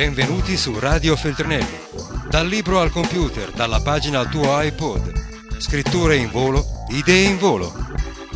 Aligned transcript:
Benvenuti 0.00 0.56
su 0.56 0.78
Radio 0.78 1.14
Feltrinelli. 1.14 1.78
Dal 2.30 2.46
libro 2.46 2.80
al 2.80 2.90
computer, 2.90 3.50
dalla 3.50 3.82
pagina 3.82 4.20
al 4.20 4.30
tuo 4.30 4.58
iPod. 4.58 5.58
Scritture 5.58 6.16
in 6.16 6.30
volo, 6.30 6.64
idee 6.88 7.24
in 7.24 7.36
volo. 7.36 7.70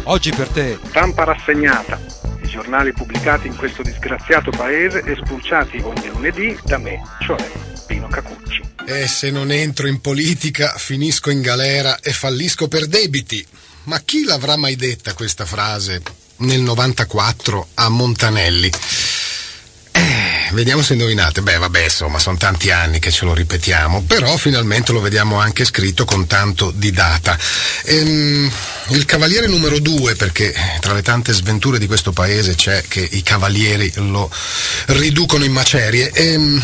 Oggi 0.02 0.30
per 0.30 0.48
te. 0.48 0.78
Stampa 0.88 1.24
rassegnata. 1.24 1.98
I 2.42 2.48
giornali 2.48 2.92
pubblicati 2.92 3.46
in 3.46 3.56
questo 3.56 3.80
disgraziato 3.80 4.50
paese 4.50 5.04
e 5.04 5.16
spulciati 5.16 5.78
ogni 5.78 6.06
lunedì 6.08 6.54
da 6.64 6.76
me, 6.76 7.00
cioè 7.22 7.42
Pino 7.86 8.08
Cacucci. 8.08 8.60
E 8.84 9.08
se 9.08 9.30
non 9.30 9.50
entro 9.50 9.86
in 9.86 10.02
politica, 10.02 10.74
finisco 10.76 11.30
in 11.30 11.40
galera 11.40 11.98
e 12.00 12.12
fallisco 12.12 12.68
per 12.68 12.86
debiti. 12.86 13.42
Ma 13.84 14.00
chi 14.00 14.24
l'avrà 14.24 14.56
mai 14.56 14.76
detta 14.76 15.14
questa 15.14 15.46
frase 15.46 16.02
nel 16.40 16.60
94 16.60 17.68
a 17.72 17.88
Montanelli? 17.88 18.70
Vediamo 20.54 20.82
se 20.82 20.92
indovinate. 20.92 21.42
Beh, 21.42 21.58
vabbè, 21.58 21.82
insomma, 21.82 22.20
sono 22.20 22.36
tanti 22.36 22.70
anni 22.70 23.00
che 23.00 23.10
ce 23.10 23.24
lo 23.24 23.34
ripetiamo, 23.34 24.04
però 24.06 24.36
finalmente 24.36 24.92
lo 24.92 25.00
vediamo 25.00 25.40
anche 25.40 25.64
scritto 25.64 26.04
con 26.04 26.26
tanto 26.28 26.70
di 26.70 26.92
data. 26.92 27.36
Ehm, 27.86 28.50
il 28.90 29.04
cavaliere 29.04 29.48
numero 29.48 29.80
due, 29.80 30.14
perché 30.14 30.54
tra 30.78 30.92
le 30.92 31.02
tante 31.02 31.32
sventure 31.32 31.78
di 31.78 31.88
questo 31.88 32.12
paese 32.12 32.54
c'è 32.54 32.84
che 32.86 33.06
i 33.10 33.22
cavalieri 33.24 33.92
lo 33.96 34.30
riducono 34.86 35.42
in 35.42 35.52
macerie. 35.52 36.12
Ehm, 36.12 36.62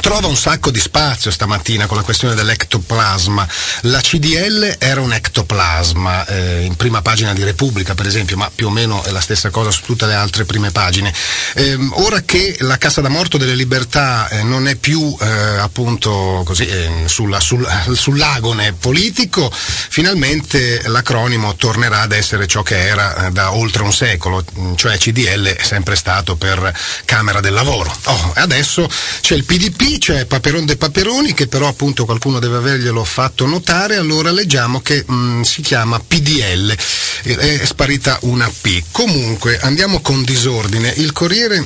Trova 0.00 0.26
un 0.26 0.36
sacco 0.36 0.70
di 0.70 0.80
spazio 0.80 1.30
stamattina 1.30 1.86
con 1.86 1.96
la 1.96 2.02
questione 2.02 2.34
dell'ectoplasma. 2.34 3.46
La 3.82 4.00
CDL 4.00 4.76
era 4.78 5.00
un 5.00 5.12
ectoplasma, 5.12 6.26
eh, 6.26 6.62
in 6.62 6.74
prima 6.74 7.00
pagina 7.00 7.32
di 7.32 7.44
Repubblica 7.44 7.94
per 7.94 8.06
esempio, 8.06 8.36
ma 8.36 8.50
più 8.52 8.66
o 8.66 8.70
meno 8.70 9.02
è 9.04 9.10
la 9.12 9.20
stessa 9.20 9.50
cosa 9.50 9.70
su 9.70 9.82
tutte 9.82 10.06
le 10.06 10.14
altre 10.14 10.44
prime 10.44 10.72
pagine. 10.72 11.12
Eh, 11.54 11.78
ora 11.92 12.20
che 12.22 12.56
la 12.60 12.76
Cassa 12.76 13.00
da 13.00 13.08
Morto 13.08 13.38
delle 13.38 13.54
Libertà 13.54 14.28
eh, 14.28 14.42
non 14.42 14.66
è 14.66 14.74
più 14.74 15.16
eh, 15.20 15.26
appunto 15.26 16.42
così 16.44 16.66
eh, 16.66 17.04
sulla, 17.06 17.38
sul, 17.38 17.66
sull'agone 17.92 18.72
politico, 18.72 19.50
finalmente 19.54 20.82
l'acronimo 20.88 21.54
tornerà 21.54 22.00
ad 22.00 22.12
essere 22.12 22.46
ciò 22.46 22.62
che 22.62 22.84
era 22.86 23.26
eh, 23.26 23.30
da 23.30 23.52
oltre 23.52 23.84
un 23.84 23.92
secolo, 23.92 24.44
cioè 24.74 24.98
CDL 24.98 25.54
è 25.54 25.62
sempre 25.62 25.94
stato 25.94 26.34
per 26.34 26.76
Camera 27.04 27.40
del 27.40 27.52
Lavoro. 27.52 27.96
Oh, 28.04 28.32
adesso 28.34 28.90
c'è 29.20 29.34
il 29.34 29.44
PDP 29.44 29.83
c'è 29.98 30.24
Paperon 30.24 30.64
de 30.64 30.76
Paperoni 30.76 31.34
che 31.34 31.46
però 31.46 31.68
appunto 31.68 32.04
qualcuno 32.04 32.38
deve 32.38 32.56
averglielo 32.56 33.04
fatto 33.04 33.44
notare, 33.44 33.96
allora 33.96 34.30
leggiamo 34.30 34.80
che 34.80 35.04
mh, 35.06 35.14
mm, 35.14 35.40
si 35.42 35.62
chiama 35.62 36.00
PDL, 36.00 36.74
è 37.22 37.60
sparita 37.64 38.18
una 38.22 38.50
P. 38.60 38.82
Comunque 38.90 39.58
andiamo 39.58 40.00
con 40.00 40.22
disordine, 40.22 40.92
il 40.96 41.12
Corriere 41.12 41.64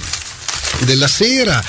della 0.81 1.09
Sera, 1.09 1.63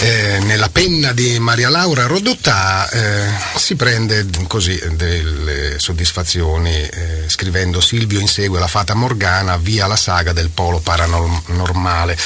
eh, 0.00 0.38
nella 0.42 0.68
penna 0.68 1.12
di 1.12 1.38
Maria 1.38 1.68
Laura 1.68 2.06
Rodotà, 2.06 2.88
eh, 2.90 3.28
si 3.56 3.74
prende 3.74 4.26
così 4.46 4.80
delle 4.92 5.78
soddisfazioni 5.78 6.70
eh, 6.72 7.24
scrivendo 7.26 7.80
Silvio 7.80 8.20
insegue 8.20 8.58
la 8.58 8.68
fata 8.68 8.94
Morgana 8.94 9.56
via 9.56 9.86
la 9.86 9.96
saga 9.96 10.32
del 10.32 10.50
polo 10.50 10.78
paranormale. 10.80 12.16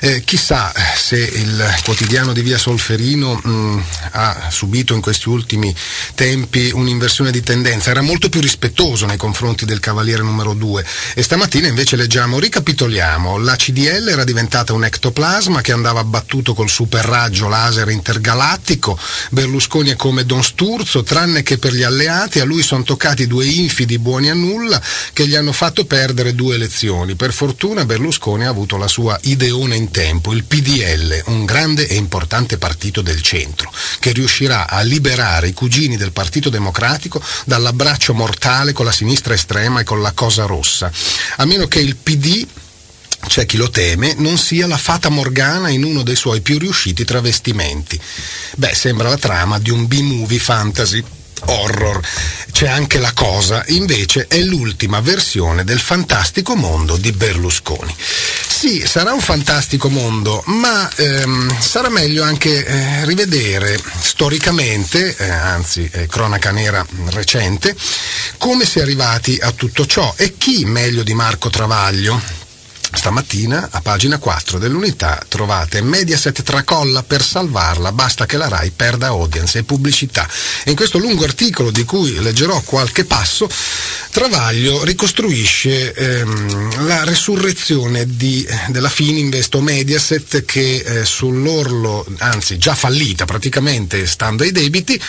Eh, 0.00 0.22
chissà 0.24 0.72
se 0.96 1.18
il 1.18 1.78
quotidiano 1.84 2.32
di 2.32 2.42
via 2.42 2.58
Solferino 2.58 3.40
mh, 3.42 3.50
mm, 3.50 3.80
ha 4.12 4.48
subito 4.50 4.94
in 4.94 5.00
questi 5.00 5.28
ultimi 5.28 5.74
tempi 6.14 6.70
un'inversione 6.72 7.30
di 7.30 7.42
tendenza, 7.42 7.90
era 7.90 8.00
molto 8.00 8.28
più 8.28 8.40
rispettoso 8.40 9.06
nei 9.06 9.16
confronti 9.16 9.64
del 9.64 9.80
cavaliere 9.80 10.22
numero 10.22 10.54
2 10.54 10.84
e 11.14 11.22
stamattina 11.22 11.68
invece 11.68 11.96
leggiamo, 11.96 12.38
ricapitoliamo, 12.38 13.38
la 13.38 13.56
CDL 13.56 14.08
era 14.08 14.24
diventata 14.24 14.72
un 14.72 14.84
ectoplasma 14.84 15.59
che 15.60 15.72
andava 15.72 16.04
battuto 16.04 16.54
col 16.54 16.68
super 16.68 17.04
raggio 17.04 17.48
laser 17.48 17.88
intergalattico, 17.90 18.98
Berlusconi 19.30 19.90
è 19.90 19.96
come 19.96 20.24
Don 20.24 20.42
Sturzo, 20.42 21.02
tranne 21.02 21.42
che 21.42 21.58
per 21.58 21.72
gli 21.72 21.82
alleati 21.82 22.40
a 22.40 22.44
lui 22.44 22.62
sono 22.62 22.82
toccati 22.82 23.26
due 23.26 23.46
infidi 23.46 23.98
buoni 23.98 24.30
a 24.30 24.34
nulla 24.34 24.80
che 25.12 25.26
gli 25.26 25.34
hanno 25.34 25.52
fatto 25.52 25.84
perdere 25.84 26.34
due 26.34 26.54
elezioni. 26.54 27.14
Per 27.14 27.32
fortuna 27.32 27.84
Berlusconi 27.84 28.44
ha 28.44 28.48
avuto 28.48 28.76
la 28.76 28.88
sua 28.88 29.18
ideone 29.22 29.76
in 29.76 29.90
tempo, 29.90 30.32
il 30.32 30.44
PDL, 30.44 31.22
un 31.26 31.44
grande 31.44 31.86
e 31.86 31.94
importante 31.94 32.58
partito 32.58 33.00
del 33.02 33.22
centro, 33.22 33.72
che 33.98 34.12
riuscirà 34.12 34.68
a 34.68 34.80
liberare 34.82 35.48
i 35.48 35.52
cugini 35.52 35.96
del 35.96 36.12
Partito 36.12 36.50
Democratico 36.50 37.22
dall'abbraccio 37.44 38.14
mortale 38.14 38.72
con 38.72 38.84
la 38.84 38.92
sinistra 38.92 39.34
estrema 39.34 39.80
e 39.80 39.84
con 39.84 40.00
la 40.02 40.12
cosa 40.12 40.44
rossa. 40.44 40.90
A 41.36 41.44
meno 41.44 41.66
che 41.66 41.80
il 41.80 41.96
PD 41.96 42.46
c'è 43.26 43.46
chi 43.46 43.56
lo 43.56 43.70
teme, 43.70 44.14
non 44.18 44.38
sia 44.38 44.66
la 44.66 44.76
fata 44.76 45.08
Morgana 45.08 45.68
in 45.68 45.84
uno 45.84 46.02
dei 46.02 46.16
suoi 46.16 46.40
più 46.40 46.58
riusciti 46.58 47.04
travestimenti. 47.04 48.00
Beh, 48.56 48.74
sembra 48.74 49.08
la 49.08 49.18
trama 49.18 49.58
di 49.58 49.70
un 49.70 49.86
B-movie 49.86 50.38
fantasy 50.38 51.04
horror. 51.46 52.00
C'è 52.52 52.68
anche 52.68 52.98
la 52.98 53.12
cosa, 53.12 53.64
invece 53.68 54.26
è 54.26 54.40
l'ultima 54.40 55.00
versione 55.00 55.64
del 55.64 55.80
fantastico 55.80 56.54
mondo 56.54 56.96
di 56.96 57.12
Berlusconi. 57.12 57.94
Sì, 57.96 58.86
sarà 58.86 59.12
un 59.12 59.20
fantastico 59.20 59.88
mondo, 59.88 60.42
ma 60.46 60.90
ehm, 60.94 61.60
sarà 61.60 61.88
meglio 61.88 62.22
anche 62.22 62.64
eh, 62.64 63.04
rivedere 63.06 63.80
storicamente, 64.00 65.16
eh, 65.16 65.30
anzi 65.30 65.88
eh, 65.90 66.06
cronaca 66.06 66.50
nera 66.50 66.84
recente, 67.06 67.74
come 68.36 68.66
si 68.66 68.78
è 68.78 68.82
arrivati 68.82 69.38
a 69.40 69.52
tutto 69.52 69.86
ciò 69.86 70.12
e 70.16 70.36
chi 70.36 70.66
meglio 70.66 71.02
di 71.02 71.14
Marco 71.14 71.48
Travaglio, 71.48 72.20
Stamattina, 72.92 73.68
a 73.70 73.80
pagina 73.80 74.18
4 74.18 74.58
dell'unità, 74.58 75.22
trovate 75.28 75.80
Mediaset 75.80 76.42
tracolla 76.42 77.02
per 77.02 77.22
salvarla, 77.22 77.92
basta 77.92 78.26
che 78.26 78.36
la 78.36 78.48
RAI 78.48 78.70
perda 78.70 79.08
audience 79.08 79.58
e 79.58 79.62
pubblicità. 79.62 80.28
E 80.64 80.70
in 80.70 80.76
questo 80.76 80.98
lungo 80.98 81.24
articolo, 81.24 81.70
di 81.70 81.84
cui 81.84 82.20
leggerò 82.20 82.60
qualche 82.60 83.04
passo, 83.04 83.48
Travaglio 84.10 84.82
ricostruisce 84.82 85.94
ehm, 85.94 86.84
la 86.86 87.04
resurrezione 87.04 88.06
di, 88.06 88.44
della 88.68 88.88
Fininvest 88.88 89.54
o 89.54 89.60
Mediaset 89.60 90.44
che 90.44 90.82
eh, 90.84 91.04
sull'orlo, 91.04 92.04
anzi 92.18 92.58
già 92.58 92.74
fallita 92.74 93.24
praticamente, 93.24 94.04
stando 94.06 94.42
ai 94.42 94.50
debiti, 94.50 95.00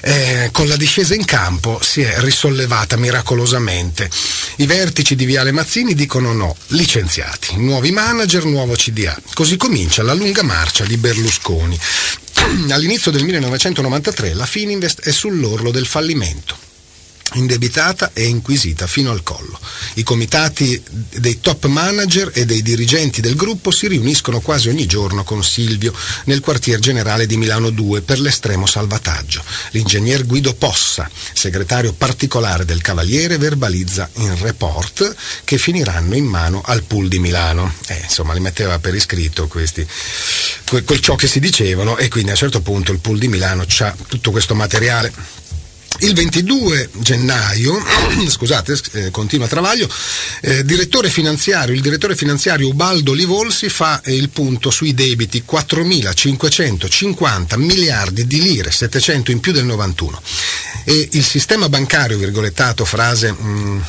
eh, 0.00 0.50
con 0.52 0.68
la 0.68 0.76
discesa 0.76 1.14
in 1.14 1.24
campo 1.24 1.78
si 1.82 2.02
è 2.02 2.16
risollevata 2.18 2.96
miracolosamente. 2.96 4.08
I 4.56 4.66
vertici 4.66 5.14
di 5.14 5.24
Viale 5.24 5.52
Mazzini 5.52 5.94
dicono 5.94 6.32
no, 6.32 6.56
licenziati, 6.68 7.56
nuovi 7.56 7.90
manager, 7.90 8.44
nuovo 8.44 8.74
CDA. 8.74 9.18
Così 9.34 9.56
comincia 9.56 10.02
la 10.02 10.14
lunga 10.14 10.42
marcia 10.42 10.84
di 10.84 10.96
Berlusconi. 10.96 11.78
All'inizio 12.70 13.10
del 13.10 13.24
1993 13.24 14.34
la 14.34 14.46
Fininvest 14.46 15.00
è 15.02 15.10
sull'orlo 15.10 15.70
del 15.70 15.86
fallimento 15.86 16.67
indebitata 17.34 18.10
e 18.12 18.24
inquisita 18.24 18.86
fino 18.86 19.10
al 19.10 19.22
collo. 19.22 19.58
I 19.94 20.02
comitati 20.02 20.80
dei 21.16 21.40
top 21.40 21.66
manager 21.66 22.30
e 22.32 22.44
dei 22.44 22.62
dirigenti 22.62 23.20
del 23.20 23.36
gruppo 23.36 23.70
si 23.70 23.86
riuniscono 23.88 24.40
quasi 24.40 24.68
ogni 24.68 24.86
giorno 24.86 25.24
con 25.24 25.44
Silvio 25.44 25.92
nel 26.24 26.40
quartier 26.40 26.78
generale 26.78 27.26
di 27.26 27.36
Milano 27.36 27.70
2 27.70 28.00
per 28.02 28.20
l'estremo 28.20 28.66
salvataggio. 28.66 29.42
L'ingegner 29.70 30.26
Guido 30.26 30.54
Possa, 30.54 31.08
segretario 31.32 31.92
particolare 31.92 32.64
del 32.64 32.80
Cavaliere, 32.80 33.38
verbalizza 33.38 34.08
in 34.14 34.38
report 34.40 35.14
che 35.44 35.58
finiranno 35.58 36.14
in 36.14 36.24
mano 36.24 36.62
al 36.64 36.82
pool 36.82 37.08
di 37.08 37.18
Milano. 37.18 37.72
Eh, 37.88 38.00
insomma, 38.04 38.32
li 38.32 38.40
metteva 38.40 38.78
per 38.78 38.94
iscritto 38.94 39.46
questi, 39.48 39.86
quel 40.84 41.00
ciò 41.00 41.14
che 41.14 41.26
si 41.26 41.40
dicevano 41.40 41.96
e 41.96 42.08
quindi 42.08 42.30
a 42.30 42.32
un 42.32 42.38
certo 42.38 42.60
punto 42.60 42.92
il 42.92 42.98
pool 42.98 43.18
di 43.18 43.28
Milano 43.28 43.64
ha 43.80 43.96
tutto 44.08 44.30
questo 44.30 44.54
materiale 44.54 45.12
il 46.00 46.14
22 46.14 46.90
gennaio, 46.94 47.82
scusate, 48.28 48.78
eh, 48.92 49.10
continua 49.10 49.48
Travaglio, 49.48 49.88
eh, 50.40 50.64
direttore 50.64 51.10
il 51.72 51.80
direttore 51.80 52.14
finanziario 52.14 52.68
Ubaldo 52.68 53.12
Livolsi 53.12 53.68
fa 53.68 54.00
eh, 54.02 54.14
il 54.14 54.28
punto 54.28 54.70
sui 54.70 54.94
debiti 54.94 55.42
4.550 55.48 57.58
miliardi 57.58 58.24
di 58.26 58.40
lire, 58.40 58.70
700 58.70 59.30
in 59.30 59.40
più 59.40 59.52
del 59.52 59.64
91. 59.64 60.22
E 60.84 61.08
il 61.12 61.24
sistema 61.24 61.68
bancario, 61.68 62.16
virgolettato, 62.16 62.84
frase 62.84 63.32
mh, 63.32 63.48
mm, 63.48 63.80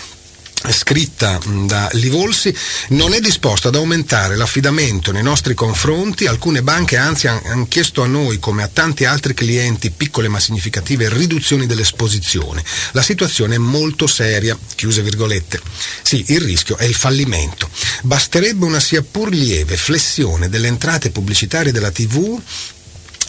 scritta 0.67 1.39
da 1.65 1.89
Livolsi 1.93 2.53
non 2.89 3.13
è 3.13 3.19
disposta 3.19 3.69
ad 3.69 3.75
aumentare 3.75 4.35
l'affidamento 4.35 5.11
nei 5.11 5.23
nostri 5.23 5.53
confronti. 5.53 6.27
Alcune 6.27 6.61
banche 6.61 6.97
anzi 6.97 7.27
hanno 7.27 7.67
chiesto 7.67 8.01
a 8.01 8.07
noi 8.07 8.39
come 8.39 8.63
a 8.63 8.67
tanti 8.67 9.05
altri 9.05 9.33
clienti 9.33 9.91
piccole 9.91 10.27
ma 10.27 10.39
significative 10.39 11.09
riduzioni 11.09 11.65
dell'esposizione. 11.65 12.63
La 12.91 13.01
situazione 13.01 13.55
è 13.55 13.59
molto 13.59 14.07
seria 14.07 14.57
chiuse 14.75 15.01
virgolette. 15.01 15.61
Sì 16.01 16.23
il 16.27 16.41
rischio 16.41 16.77
è 16.77 16.83
il 16.83 16.95
fallimento. 16.95 17.69
Basterebbe 18.01 18.65
una 18.65 18.79
sia 18.79 19.01
pur 19.01 19.29
lieve 19.29 19.77
flessione 19.77 20.49
delle 20.49 20.67
entrate 20.67 21.11
pubblicitarie 21.11 21.71
della 21.71 21.91
tv 21.91 22.41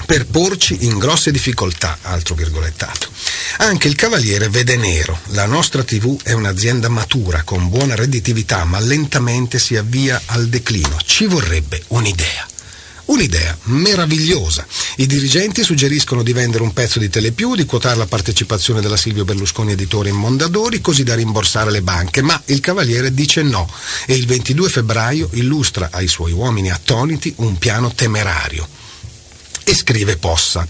per 0.07 0.27
porci 0.27 0.85
in 0.85 0.99
grosse 0.99 1.31
difficoltà, 1.31 1.99
altro 2.03 2.35
virgolettato. 2.35 3.09
Anche 3.59 3.89
il 3.89 3.95
Cavaliere 3.95 4.49
vede 4.49 4.77
nero. 4.77 5.19
La 5.29 5.47
nostra 5.47 5.83
TV 5.83 6.21
è 6.23 6.33
un'azienda 6.33 6.89
matura, 6.89 7.43
con 7.43 7.69
buona 7.69 7.95
redditività, 7.95 8.65
ma 8.65 8.81
lentamente 8.81 9.59
si 9.59 9.77
avvia 9.77 10.21
al 10.27 10.49
declino. 10.49 10.97
Ci 11.05 11.27
vorrebbe 11.27 11.83
un'idea. 11.89 12.47
Un'idea 13.07 13.59
meravigliosa. 13.65 14.65
I 14.97 15.07
dirigenti 15.07 15.65
suggeriscono 15.65 16.23
di 16.23 16.33
vendere 16.33 16.63
un 16.63 16.73
pezzo 16.73 17.01
di 17.01 17.11
Telepiù, 17.11 17.57
di 17.57 17.65
quotare 17.65 17.97
la 17.97 18.07
partecipazione 18.07 18.81
della 18.81 18.97
Silvio 18.97 19.25
Berlusconi 19.25 19.73
editore 19.73 20.11
in 20.11 20.17
Mondadori, 20.17 20.81
così 20.81 21.03
da 21.03 21.17
rimborsare 21.17 21.73
le 21.73 21.83
banche, 21.83 22.23
ma 22.23 22.41
il 22.47 22.61
Cavaliere 22.61 23.13
dice 23.13 23.43
no 23.43 23.69
e 24.07 24.15
il 24.15 24.27
22 24.27 24.69
febbraio 24.69 25.29
illustra 25.33 25.89
ai 25.91 26.07
suoi 26.07 26.31
uomini 26.31 26.71
attoniti 26.71 27.35
un 27.39 27.59
piano 27.59 27.93
temerario. 27.93 28.80
E 29.71 29.75
scrive 29.77 30.17
Possa. 30.17 30.67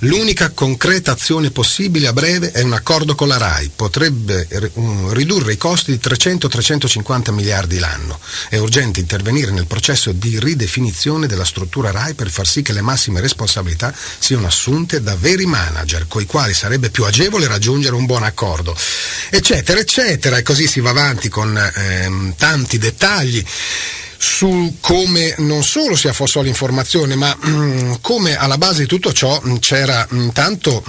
L'unica 0.00 0.52
concreta 0.52 1.12
azione 1.12 1.50
possibile 1.50 2.06
a 2.06 2.14
breve 2.14 2.50
è 2.50 2.62
un 2.62 2.72
accordo 2.72 3.14
con 3.14 3.28
la 3.28 3.36
RAI, 3.36 3.72
potrebbe 3.76 4.48
ridurre 5.10 5.52
i 5.52 5.58
costi 5.58 5.90
di 5.90 6.00
300-350 6.02 7.30
miliardi 7.30 7.78
l'anno. 7.78 8.18
È 8.48 8.56
urgente 8.56 9.00
intervenire 9.00 9.50
nel 9.50 9.66
processo 9.66 10.12
di 10.12 10.40
ridefinizione 10.40 11.26
della 11.26 11.44
struttura 11.44 11.90
RAI 11.90 12.14
per 12.14 12.30
far 12.30 12.46
sì 12.46 12.62
che 12.62 12.72
le 12.72 12.80
massime 12.80 13.20
responsabilità 13.20 13.94
siano 14.18 14.46
assunte 14.46 15.02
da 15.02 15.14
veri 15.14 15.44
manager, 15.44 16.06
coi 16.08 16.24
quali 16.24 16.54
sarebbe 16.54 16.88
più 16.88 17.04
agevole 17.04 17.48
raggiungere 17.48 17.96
un 17.96 18.06
buon 18.06 18.22
accordo, 18.22 18.74
eccetera, 19.28 19.78
eccetera. 19.78 20.38
E 20.38 20.42
così 20.42 20.66
si 20.66 20.80
va 20.80 20.88
avanti 20.88 21.28
con 21.28 21.54
ehm, 21.54 22.34
tanti 22.34 22.78
dettagli 22.78 23.44
su 24.18 24.76
come 24.80 25.34
non 25.38 25.62
solo 25.62 25.96
si 25.96 26.08
affossò 26.08 26.42
l'informazione, 26.42 27.14
ma 27.14 27.34
mh, 27.40 27.50
mm, 27.50 27.92
come 28.00 28.36
alla 28.36 28.58
base 28.58 28.82
di 28.82 28.88
tutto 28.88 29.12
ciò 29.12 29.40
mh, 29.40 29.50
mm, 29.50 29.56
c'era 29.56 30.06
mh, 30.10 30.18
mm, 30.18 30.28
tanto 30.30 30.82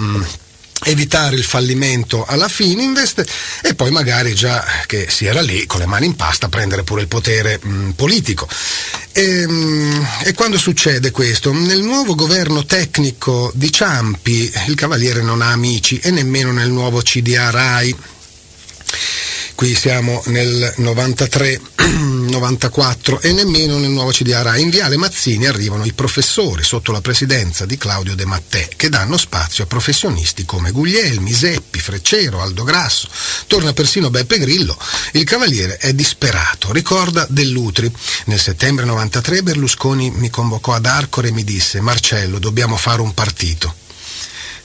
evitare 0.84 1.36
il 1.36 1.44
fallimento 1.44 2.24
alla 2.24 2.48
Fininvest 2.48 3.24
e 3.62 3.74
poi 3.74 3.90
magari 3.90 4.34
già 4.34 4.64
che 4.86 5.08
si 5.10 5.26
era 5.26 5.42
lì 5.42 5.66
con 5.66 5.80
le 5.80 5.86
mani 5.86 6.06
in 6.06 6.16
pasta 6.16 6.48
prendere 6.48 6.84
pure 6.84 7.02
il 7.02 7.08
potere 7.08 7.60
mh, 7.62 7.90
politico. 7.90 8.48
E, 9.12 9.46
mh, 9.46 10.06
e, 10.24 10.34
quando 10.34 10.58
succede 10.58 11.10
questo? 11.10 11.52
Nel 11.52 11.82
nuovo 11.82 12.14
governo 12.14 12.64
tecnico 12.64 13.50
di 13.54 13.70
Ciampi 13.70 14.50
il 14.66 14.74
Cavaliere 14.74 15.22
non 15.22 15.42
ha 15.42 15.50
amici 15.50 15.98
e 15.98 16.10
nemmeno 16.10 16.52
nel 16.52 16.70
nuovo 16.70 17.00
CDA 17.02 17.50
RAI 17.50 17.94
qui 19.60 19.74
siamo 19.74 20.22
nel 20.28 20.72
93-94 20.78 23.20
e 23.20 23.34
nemmeno 23.34 23.76
nel 23.76 23.90
nuovo 23.90 24.10
CDA 24.10 24.40
RAI. 24.40 24.62
In 24.62 24.70
Viale 24.70 24.96
Mazzini 24.96 25.44
arrivano 25.44 25.84
i 25.84 25.92
professori 25.92 26.62
sotto 26.62 26.92
la 26.92 27.02
presidenza 27.02 27.66
di 27.66 27.76
Claudio 27.76 28.14
De 28.14 28.24
Mattè 28.24 28.70
che 28.74 28.88
danno 28.88 29.18
spazio 29.18 29.64
a 29.64 29.66
professionisti 29.66 30.46
come 30.46 30.70
Guglielmi, 30.70 31.30
Seppi, 31.30 31.78
Freccero, 31.78 32.40
Aldo 32.40 32.64
Grasso. 32.64 33.10
Torna 33.46 33.74
persino 33.74 34.08
Beppe 34.08 34.38
Grillo. 34.38 34.78
Il 35.12 35.24
cavaliere 35.24 35.76
è 35.76 35.92
disperato, 35.92 36.72
ricorda 36.72 37.26
dell'Utri. 37.28 37.92
Nel 38.24 38.40
settembre 38.40 38.86
93 38.86 39.42
Berlusconi 39.42 40.10
mi 40.10 40.30
convocò 40.30 40.72
ad 40.72 40.86
Arcore 40.86 41.28
e 41.28 41.32
mi 41.32 41.44
disse 41.44 41.82
Marcello 41.82 42.38
dobbiamo 42.38 42.78
fare 42.78 43.02
un 43.02 43.12
partito 43.12 43.79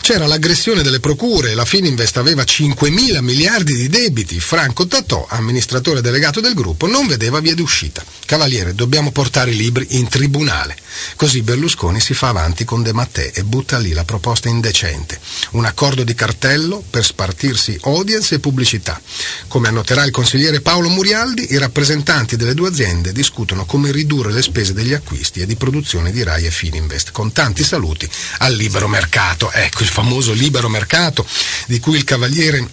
c'era 0.06 0.28
l'aggressione 0.28 0.84
delle 0.84 1.00
procure, 1.00 1.56
la 1.56 1.66
Fininvest 1.66 2.18
aveva 2.18 2.44
5 2.44 2.92
mila 2.92 3.22
miliardi 3.22 3.76
di 3.76 3.90
debiti, 3.90 4.40
Franco 4.40 4.86
Tatò, 4.86 5.26
amministratore 5.28 6.02
delegato 6.02 6.40
del 6.42 6.54
gruppo, 6.54 6.86
non 6.86 7.08
vedeva 7.08 7.40
via 7.40 7.56
d'uscita. 7.56 8.06
Cavaliere, 8.24 8.76
dobbiamo 8.76 9.12
portare 9.12 9.50
i 9.50 9.56
libri 9.56 9.88
in 9.98 10.08
tribunale. 10.08 10.76
Così 11.16 11.42
Berlusconi 11.42 12.00
si 12.00 12.14
fa 12.14 12.30
avanti 12.30 12.66
con 12.66 12.84
De 12.84 12.94
Mattè 12.94 13.32
e 13.34 13.44
butta 13.44 13.80
lì 13.80 13.94
la 13.94 14.04
proposta 14.04 14.48
indecente. 14.48 15.20
Un 15.52 15.66
accordo 15.66 16.04
di 16.04 16.14
cartello 16.14 16.84
per 16.88 17.04
spartirsi 17.04 17.78
audience 17.84 18.36
e 18.36 18.40
pubblicità. 18.40 19.02
Come 19.48 19.68
annoterà 19.68 20.04
il 20.04 20.12
consigliere 20.12 20.62
Paolo 20.62 20.90
Murialdi, 20.90 21.52
i 21.52 21.58
rappresentanti 21.58 22.36
delle 22.36 22.54
due 22.54 22.70
aziende 22.70 23.12
discutono 23.12 23.66
come 23.66 23.92
ridurre 23.92 24.32
le 24.32 24.42
spese 24.42 24.74
degli 24.74 24.94
acquisti 24.94 25.42
e 25.42 25.46
di 25.46 25.56
produzione 25.56 26.12
di 26.12 26.24
Rai 26.24 26.46
e 26.46 26.52
Fininvest. 26.52 27.12
Con 27.12 27.32
tanti 27.32 27.64
saluti 27.64 28.10
al 28.40 28.54
libero 28.54 28.88
mercato. 28.88 29.52
Ecco 29.52 29.84
il 29.84 29.90
famoso 29.96 30.34
libero 30.34 30.68
mercato 30.68 31.26
di 31.68 31.80
cui 31.80 31.96
il 31.96 32.04
Cavaliere 32.04 32.68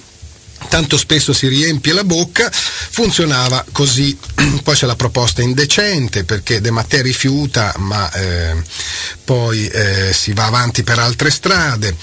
tanto 0.68 0.96
spesso 0.96 1.32
si 1.32 1.48
riempie 1.48 1.92
la 1.92 2.04
bocca, 2.04 2.50
funzionava 2.50 3.64
così. 3.72 4.16
Poi 4.62 4.74
c'è 4.74 4.86
la 4.86 4.96
proposta 4.96 5.42
indecente 5.42 6.24
perché 6.24 6.60
De 6.60 6.70
Mattei 6.70 7.02
rifiuta, 7.02 7.74
ma 7.78 8.10
eh, 8.12 8.54
poi 9.24 9.66
eh, 9.66 10.12
si 10.12 10.32
va 10.32 10.46
avanti 10.46 10.82
per 10.82 10.98
altre 10.98 11.30
strade. 11.30 11.94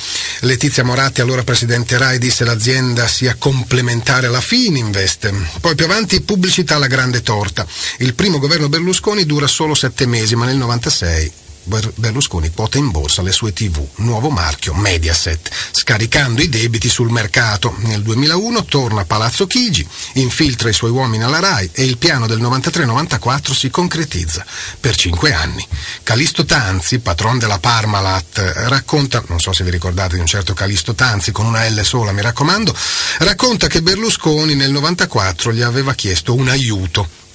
Letizia 0.42 0.83
Moratti, 0.83 1.21
allora 1.21 1.44
presidente 1.44 1.98
Rai, 1.98 2.18
disse 2.18 2.44
l'azienda 2.44 3.07
sia 3.07 3.36
complementare 3.38 4.27
alla 4.27 4.42
Fininvest. 4.42 5.31
Poi 5.60 5.75
più 5.75 5.86
avanti 5.86 6.21
pubblicità 6.21 6.75
alla 6.75 6.88
grande 6.88 7.21
torta. 7.21 7.66
Il 7.98 8.13
primo 8.13 8.39
governo 8.39 8.69
Berlusconi 8.69 9.25
dura 9.25 9.48
solo 9.48 9.74
sette 9.74 10.06
mesi, 10.06 10.36
ma 10.36 10.45
nel 10.45 10.57
96 10.57 11.48
Berlusconi 11.95 12.51
quota 12.51 12.80
in 12.80 12.89
borsa 12.89 13.21
le 13.21 13.31
sue 13.31 13.54
TV, 13.54 13.86
nuovo 13.98 14.30
marchio 14.30 14.74
Mediaset, 14.74 15.50
scaricando 15.71 16.42
i 16.42 16.50
debiti 16.50 16.89
sul 16.89 17.12
mercato. 17.12 17.75
Nel 17.77 18.01
2001 18.01 18.66
torna 18.66 19.01
a 19.01 19.06
Palazzo 19.06 19.45
Chigi, 19.45 19.88
infiltra 20.13 20.69
i 20.69 20.74
suoi 20.74 20.89
uomini 20.89 21.24
alla 21.24 21.39
RAI 21.39 21.69
e 21.74 21.83
il 21.83 21.98
piano 21.98 22.25
del 22.25 22.42
93-94 22.42 23.54
si 23.54 23.69
concretizza 23.69 24.44
per 24.80 24.95
cinque 24.95 25.31
anni. 25.31 25.66
Calisto 26.01 26.44
Tanzi, 26.44 27.00
patron 27.00 27.38
della 27.38 27.60
Parmalat, 27.60 28.54
racconta, 28.68 29.24
non 29.27 29.39
so 29.39 29.54
se 29.54 29.63
vi 29.63 29.69
ricordate 29.69 30.16
di 30.16 30.21
un 30.21 30.27
certo 30.27 30.54
Calisto 30.54 30.95
Tanzi, 30.95 31.31
con 31.31 31.45
una 31.45 31.68
L 31.69 31.83
sola 31.83 32.12
mi 32.12 32.21
raccomando, 32.21 32.75
racconta 33.19 33.68
che 33.68 33.83
Berlusconi 33.83 34.56
nel 34.56 34.71
94 34.71 35.54
gli 35.54 35.62
aveva 35.62 35.94
chiesto 35.94 36.33
un 36.33 36.50
aiuto 36.50 37.27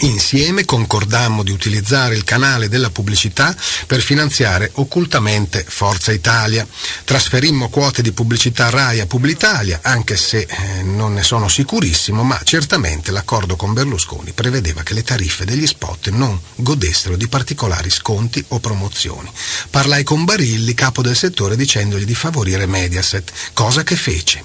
Insieme 0.00 0.64
concordammo 0.64 1.44
di 1.44 1.52
utilizzare 1.52 2.16
il 2.16 2.24
canale 2.24 2.68
della 2.68 2.90
pubblicità 2.90 3.54
per 3.86 4.00
finanziare 4.00 4.70
occultamente 4.74 5.64
Forza 5.66 6.10
Italia. 6.10 6.66
Trasferimmo 7.04 7.68
quote 7.68 8.02
di 8.02 8.10
pubblicità 8.10 8.70
RAI 8.70 9.00
a 9.00 9.06
Publitalia, 9.06 9.80
anche 9.82 10.16
se 10.16 10.48
eh, 10.48 10.82
non 10.82 11.14
ne 11.14 11.22
sono 11.22 11.48
sicurissimo, 11.48 12.24
ma 12.24 12.40
certamente 12.42 13.12
l'accordo 13.12 13.54
con 13.54 13.72
Berlusconi 13.72 14.32
prevedeva 14.32 14.82
che 14.82 14.94
le 14.94 15.04
tariffe 15.04 15.44
degli 15.44 15.66
spot 15.66 16.08
non 16.08 16.40
godessero 16.56 17.14
di 17.14 17.28
particolari 17.28 17.88
sconti 17.88 18.44
o 18.48 18.58
promozioni. 18.58 19.30
Parlai 19.70 20.02
con 20.02 20.24
Barilli, 20.24 20.74
capo 20.74 21.02
del 21.02 21.16
settore, 21.16 21.54
dicendogli 21.54 22.04
di 22.04 22.16
favorire 22.16 22.66
Mediaset, 22.66 23.30
cosa 23.52 23.84
che 23.84 23.94
fece. 23.94 24.42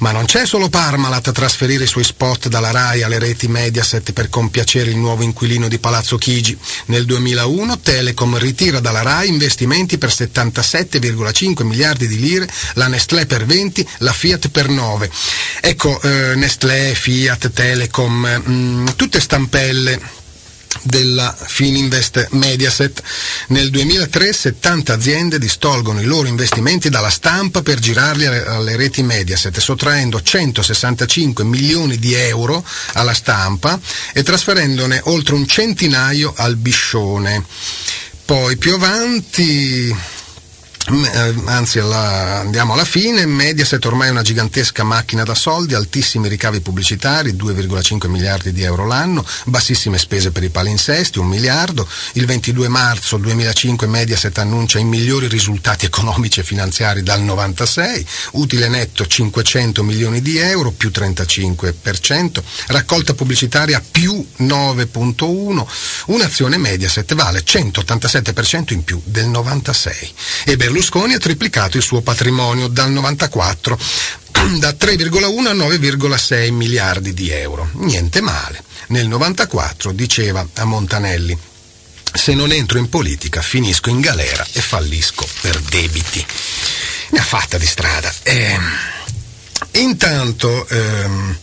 Ma 0.00 0.12
non 0.12 0.26
c'è 0.26 0.44
solo 0.44 0.68
Parmalat 0.68 1.28
a 1.28 1.32
trasferire 1.32 1.84
i 1.84 1.88
suoi 1.88 2.04
spot 2.04 2.48
dalla 2.48 2.70
RAI 2.70 3.02
alle 3.02 3.18
reti 3.18 3.48
Mediaset 3.48 4.12
per 4.12 4.28
compiacere 4.28 4.81
il 4.90 4.96
nuovo 4.96 5.22
inquilino 5.22 5.68
di 5.68 5.78
Palazzo 5.78 6.18
Chigi. 6.18 6.56
Nel 6.86 7.04
2001 7.04 7.80
Telecom 7.80 8.36
ritira 8.38 8.80
dalla 8.80 9.02
RAI 9.02 9.28
investimenti 9.28 9.98
per 9.98 10.10
77,5 10.10 11.64
miliardi 11.64 12.06
di 12.06 12.18
lire, 12.18 12.48
la 12.74 12.88
Nestlé 12.88 13.26
per 13.26 13.44
20, 13.44 13.86
la 13.98 14.12
Fiat 14.12 14.48
per 14.48 14.68
9. 14.68 15.10
Ecco, 15.60 16.00
eh, 16.02 16.34
Nestlé, 16.34 16.94
Fiat, 16.94 17.50
Telecom, 17.52 18.42
mh, 18.44 18.52
mm, 18.52 18.86
tutte 18.96 19.20
stampelle 19.20 20.20
della 20.82 21.34
Fininvest 21.36 22.28
Mediaset. 22.30 23.02
Nel 23.48 23.70
2003 23.70 24.32
70 24.32 24.92
aziende 24.92 25.38
distolgono 25.38 26.00
i 26.00 26.04
loro 26.04 26.28
investimenti 26.28 26.88
dalla 26.88 27.10
stampa 27.10 27.62
per 27.62 27.78
girarli 27.78 28.26
alle 28.26 28.76
reti 28.76 29.02
Mediaset, 29.02 29.58
sottraendo 29.58 30.22
165 30.22 31.44
milioni 31.44 31.98
di 31.98 32.14
euro 32.14 32.64
alla 32.94 33.14
stampa 33.14 33.78
e 34.12 34.22
trasferendone 34.22 35.00
oltre 35.04 35.34
un 35.34 35.46
centinaio 35.46 36.32
al 36.36 36.56
Biscione. 36.56 37.44
Poi 38.24 38.56
più 38.56 38.74
avanti 38.74 39.94
anzi 41.46 41.78
alla, 41.78 42.40
andiamo 42.40 42.74
alla 42.74 42.84
fine, 42.84 43.24
Mediaset 43.24 43.82
ormai 43.86 44.08
è 44.08 44.10
una 44.10 44.22
gigantesca 44.22 44.84
macchina 44.84 45.22
da 45.22 45.34
soldi, 45.34 45.74
altissimi 45.74 46.28
ricavi 46.28 46.60
pubblicitari, 46.60 47.32
2,5 47.32 48.08
miliardi 48.08 48.52
di 48.52 48.62
euro 48.62 48.86
l'anno, 48.86 49.24
bassissime 49.46 49.96
spese 49.96 50.32
per 50.32 50.42
i 50.42 50.50
palinsesti, 50.50 51.18
un 51.18 51.28
miliardo, 51.28 51.88
il 52.14 52.26
22 52.26 52.68
marzo 52.68 53.16
2005 53.16 53.86
Mediaset 53.86 54.36
annuncia 54.38 54.78
i 54.78 54.84
migliori 54.84 55.28
risultati 55.28 55.86
economici 55.86 56.40
e 56.40 56.44
finanziari 56.44 57.02
dal 57.02 57.22
96, 57.22 58.06
utile 58.32 58.68
netto 58.68 59.06
500 59.06 59.82
milioni 59.82 60.20
di 60.20 60.36
euro, 60.36 60.72
più 60.72 60.90
35%, 60.94 62.42
raccolta 62.66 63.14
pubblicitaria 63.14 63.82
più 63.90 64.26
9.1, 64.40 65.66
un'azione 66.06 66.58
Mediaset 66.58 67.14
vale 67.14 67.42
187% 67.42 68.74
in 68.74 68.84
più 68.84 69.00
del 69.04 69.28
96 69.28 70.14
e 70.44 70.56
Berlusconi 70.56 70.80
ha 71.14 71.18
triplicato 71.18 71.76
il 71.76 71.82
suo 71.82 72.00
patrimonio 72.00 72.68
dal 72.68 72.90
94 72.90 73.78
da 74.58 74.70
3,1 74.70 75.46
a 75.46 75.52
9,6 75.52 76.52
miliardi 76.52 77.14
di 77.14 77.30
euro. 77.30 77.68
Niente 77.74 78.20
male. 78.20 78.62
Nel 78.88 79.06
94 79.06 79.92
diceva 79.92 80.46
a 80.54 80.64
Montanelli 80.64 81.38
se 82.12 82.34
non 82.34 82.52
entro 82.52 82.78
in 82.78 82.88
politica 82.88 83.40
finisco 83.40 83.88
in 83.88 84.00
galera 84.00 84.46
e 84.52 84.60
fallisco 84.60 85.26
per 85.40 85.58
debiti. 85.60 86.24
Ne 87.10 87.18
ha 87.18 87.22
fatta 87.24 87.56
di 87.58 87.66
strada. 87.66 88.12
Eh, 88.22 88.58
intanto 89.72 90.66
ehm, 90.68 91.36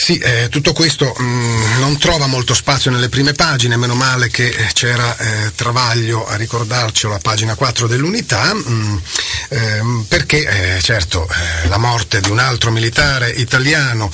Sì, 0.00 0.16
eh, 0.18 0.48
tutto 0.48 0.72
questo 0.72 1.12
mh, 1.18 1.24
mm, 1.24 1.80
non 1.80 1.98
trova 1.98 2.28
molto 2.28 2.54
spazio 2.54 2.88
nelle 2.92 3.08
prime 3.08 3.32
pagine, 3.32 3.76
meno 3.76 3.96
male 3.96 4.28
che 4.28 4.54
c'era 4.72 5.14
eh, 5.18 5.52
Travaglio 5.56 6.24
a 6.24 6.36
ricordarcelo 6.36 7.14
a 7.14 7.18
pagina 7.18 7.56
4 7.56 7.88
dell'unità, 7.88 8.54
mh, 8.54 8.62
mm, 8.70 8.96
ehm, 9.48 10.04
perché 10.08 10.76
eh, 10.76 10.80
certo 10.80 11.28
eh, 11.28 11.68
la 11.68 11.78
morte 11.78 12.20
di 12.20 12.30
un 12.30 12.38
altro 12.38 12.70
militare 12.70 13.30
italiano 13.30 14.08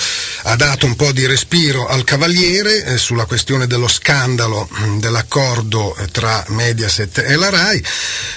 ha 0.45 0.57
dato 0.57 0.87
un 0.87 0.97
po' 0.97 1.13
di 1.13 1.27
respiro 1.27 1.87
al 1.87 2.03
Cavaliere 2.03 2.83
eh, 2.85 2.97
sulla 2.97 3.27
questione 3.27 3.67
dello 3.67 3.87
scandalo 3.87 4.67
mh, 4.71 4.85
mm, 4.85 4.99
dell'accordo 5.01 5.95
eh, 5.97 6.07
tra 6.11 6.43
Mediaset 6.49 7.19
e 7.19 7.37
la 7.37 7.51
RAI. 7.51 7.85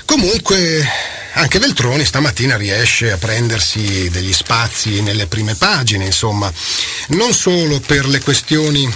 Comunque 0.04 0.86
anche 1.38 1.60
Veltroni 1.60 2.04
stamattina 2.04 2.58
riesce 2.58 3.12
a 3.12 3.18
prendersi 3.18 4.10
degli 4.10 4.34
spazi 4.34 5.02
nelle 5.02 5.28
prime 5.28 5.54
pagine, 5.56 6.06
insomma, 6.06 6.52
non 7.10 7.34
solo 7.34 7.80
per 7.80 8.08
le 8.08 8.20
questioni 8.22 8.92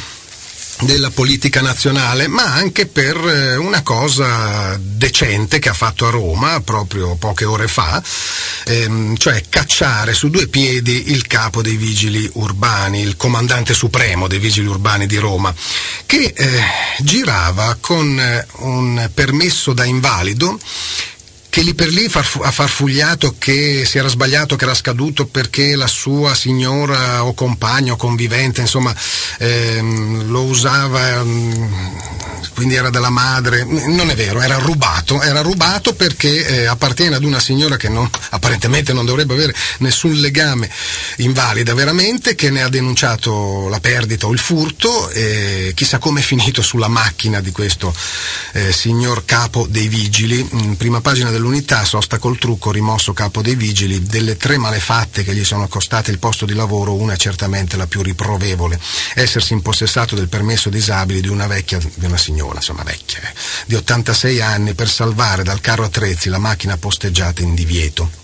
della 0.79 1.11
politica 1.11 1.61
nazionale, 1.61 2.27
ma 2.27 2.55
anche 2.55 2.87
per 2.87 3.15
eh, 3.15 3.55
una 3.55 3.83
cosa 3.83 4.75
decente 4.79 5.59
che 5.59 5.69
ha 5.69 5.73
fatto 5.73 6.07
a 6.07 6.09
Roma 6.09 6.59
proprio 6.61 7.15
poche 7.15 7.45
ore 7.45 7.67
fa, 7.67 8.01
ehm, 8.65 9.15
cioè 9.17 9.43
cacciare 9.47 10.15
su 10.15 10.29
due 10.29 10.47
piedi 10.47 11.11
il 11.11 11.27
capo 11.27 11.61
dei 11.61 11.75
vigili 11.75 12.27
urbani, 12.33 13.01
il 13.01 13.15
comandante 13.15 13.75
supremo 13.75 14.27
dei 14.27 14.39
vigili 14.39 14.65
urbani 14.65 15.05
di 15.05 15.17
Roma, 15.17 15.53
che 16.07 16.33
eh, 16.35 16.61
girava 17.01 17.77
con 17.79 18.19
eh, 18.19 18.47
un 18.61 19.07
permesso 19.13 19.73
da 19.73 19.85
invalido 19.85 20.57
che 21.51 21.63
lì 21.63 21.73
per 21.73 21.89
lì 21.89 22.05
ha 22.05 22.51
farfugliato 22.51 23.35
che 23.37 23.83
si 23.85 23.97
era 23.97 24.07
sbagliato, 24.07 24.55
che 24.55 24.63
era 24.63 24.73
scaduto 24.73 25.25
perché 25.25 25.75
la 25.75 25.85
sua 25.85 26.33
signora 26.33 27.25
o 27.25 27.33
compagno 27.33 27.97
convivente, 27.97 28.61
insomma, 28.61 28.95
ehm, 29.37 30.31
lo 30.31 30.43
usava, 30.43 31.21
mm, 31.21 31.63
quindi 32.53 32.75
era 32.75 32.89
della 32.89 33.09
madre. 33.09 33.65
Non 33.65 34.09
è 34.09 34.15
vero, 34.15 34.39
era 34.39 34.55
rubato, 34.59 35.21
era 35.21 35.41
rubato 35.41 35.93
perché 35.93 36.45
eh, 36.45 36.65
appartiene 36.67 37.15
ad 37.15 37.23
una 37.25 37.41
signora 37.41 37.75
che 37.75 37.89
non, 37.89 38.09
apparentemente 38.29 38.93
non 38.93 39.05
dovrebbe 39.05 39.33
avere 39.33 39.53
nessun 39.79 40.13
legame 40.13 40.69
invalida 41.17 41.73
veramente, 41.73 42.33
che 42.33 42.49
ne 42.49 42.63
ha 42.63 42.69
denunciato 42.69 43.67
la 43.67 43.81
perdita 43.81 44.25
o 44.25 44.31
il 44.31 44.39
furto 44.39 45.09
e 45.09 45.73
chissà 45.75 45.97
come 45.97 46.21
è 46.21 46.23
finito 46.23 46.61
sulla 46.61 46.87
macchina 46.87 47.41
di 47.41 47.51
questo 47.51 47.93
eh, 48.53 48.71
signor 48.71 49.25
capo 49.25 49.67
dei 49.69 49.89
vigili. 49.89 50.47
In 50.51 50.77
prima 50.77 51.01
pagina 51.01 51.29
del 51.29 51.39
dell'unità, 51.41 51.83
sosta 51.83 52.19
col 52.19 52.37
trucco, 52.37 52.71
rimosso 52.71 53.13
capo 53.13 53.41
dei 53.41 53.55
vigili, 53.55 54.03
delle 54.03 54.37
tre 54.37 54.57
malefatte 54.57 55.23
che 55.23 55.33
gli 55.33 55.43
sono 55.43 55.67
costate 55.67 56.11
il 56.11 56.19
posto 56.19 56.45
di 56.45 56.53
lavoro, 56.53 56.93
una 56.93 57.13
è 57.13 57.17
certamente 57.17 57.75
la 57.77 57.87
più 57.87 58.03
riprovevole, 58.03 58.79
essersi 59.15 59.53
impossessato 59.53 60.13
del 60.13 60.29
permesso 60.29 60.69
disabile 60.69 61.19
di 61.19 61.29
una 61.29 61.47
vecchia, 61.47 61.79
di 61.79 62.05
una 62.05 62.17
signora, 62.17 62.57
insomma 62.57 62.83
vecchia, 62.83 63.21
eh, 63.21 63.33
di 63.65 63.73
86 63.73 64.39
anni 64.39 64.73
per 64.75 64.87
salvare 64.87 65.43
dal 65.43 65.61
carro 65.61 65.83
attrezzi 65.83 66.29
la 66.29 66.37
macchina 66.37 66.77
posteggiata 66.77 67.41
in 67.41 67.55
divieto. 67.55 68.20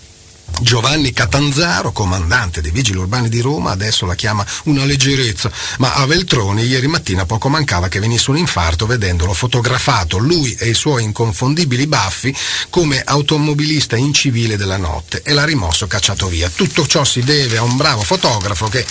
Giovanni 0.60 1.12
Catanzaro, 1.12 1.92
comandante 1.92 2.60
dei 2.60 2.70
Vigili 2.70 2.98
Urbani 2.98 3.28
di 3.28 3.40
Roma, 3.40 3.70
adesso 3.70 4.06
la 4.06 4.14
chiama 4.14 4.44
una 4.64 4.84
leggerezza, 4.84 5.50
ma 5.78 5.94
a 5.94 6.06
Veltroni 6.06 6.62
ieri 6.62 6.86
mattina 6.88 7.26
poco 7.26 7.48
mancava 7.48 7.88
che 7.88 8.00
venisse 8.00 8.30
un 8.30 8.38
infarto 8.38 8.86
vedendolo 8.86 9.32
fotografato, 9.32 10.18
lui 10.18 10.54
e 10.58 10.68
i 10.68 10.74
suoi 10.74 11.04
inconfondibili 11.04 11.86
baffi, 11.86 12.34
come 12.70 13.02
automobilista 13.04 13.96
incivile 13.96 14.56
della 14.56 14.76
notte 14.76 15.22
e 15.22 15.32
l'ha 15.32 15.44
rimosso 15.44 15.86
cacciato 15.86 16.26
via. 16.26 16.50
Tutto 16.50 16.86
ciò 16.86 17.04
si 17.04 17.22
deve 17.22 17.58
a 17.58 17.62
un 17.62 17.76
bravo 17.76 18.02
fotografo 18.02 18.68
che 18.68 18.84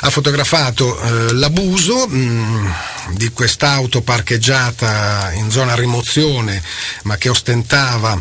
ha 0.00 0.10
fotografato 0.10 1.00
eh, 1.00 1.32
l'abuso 1.32 2.06
mh, 2.06 2.16
mm, 2.16 2.70
di 3.12 3.30
quest'auto 3.30 4.02
parcheggiata 4.02 5.32
in 5.34 5.50
zona 5.50 5.74
rimozione, 5.74 6.62
ma 7.02 7.16
che 7.16 7.28
ostentava 7.28 8.20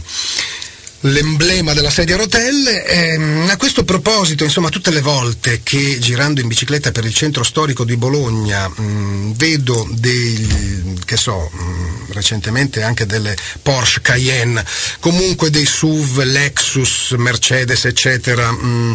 l'emblema 1.05 1.73
della 1.73 1.89
sedia 1.89 2.15
a 2.15 2.19
rotelle. 2.19 2.85
Ehm, 2.85 3.47
a 3.49 3.57
questo 3.57 3.83
proposito, 3.83 4.43
insomma, 4.43 4.69
tutte 4.69 4.91
le 4.91 5.01
volte 5.01 5.61
che 5.63 5.97
girando 5.99 6.41
in 6.41 6.47
bicicletta 6.47 6.91
per 6.91 7.05
il 7.05 7.13
centro 7.13 7.43
storico 7.43 7.83
di 7.83 7.97
Bologna 7.97 8.67
mh, 8.67 8.81
mm, 8.81 9.31
vedo 9.33 9.87
dei, 9.91 10.95
che 11.05 11.17
so, 11.17 11.49
mh, 11.51 11.63
mm, 11.63 12.11
recentemente 12.11 12.83
anche 12.83 13.05
delle 13.05 13.35
Porsche 13.61 14.01
Cayenne, 14.01 14.65
comunque 14.99 15.49
dei 15.49 15.65
SUV, 15.65 16.23
Lexus, 16.23 17.11
Mercedes, 17.17 17.85
eccetera, 17.85 18.51
mh, 18.51 18.65
mm, 18.65 18.93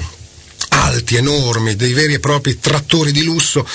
alti, 0.71 1.17
enormi, 1.17 1.77
dei 1.77 1.93
veri 1.93 2.15
e 2.15 2.21
propri 2.21 2.59
trattori 2.59 3.13
di 3.13 3.23
lusso, 3.23 3.67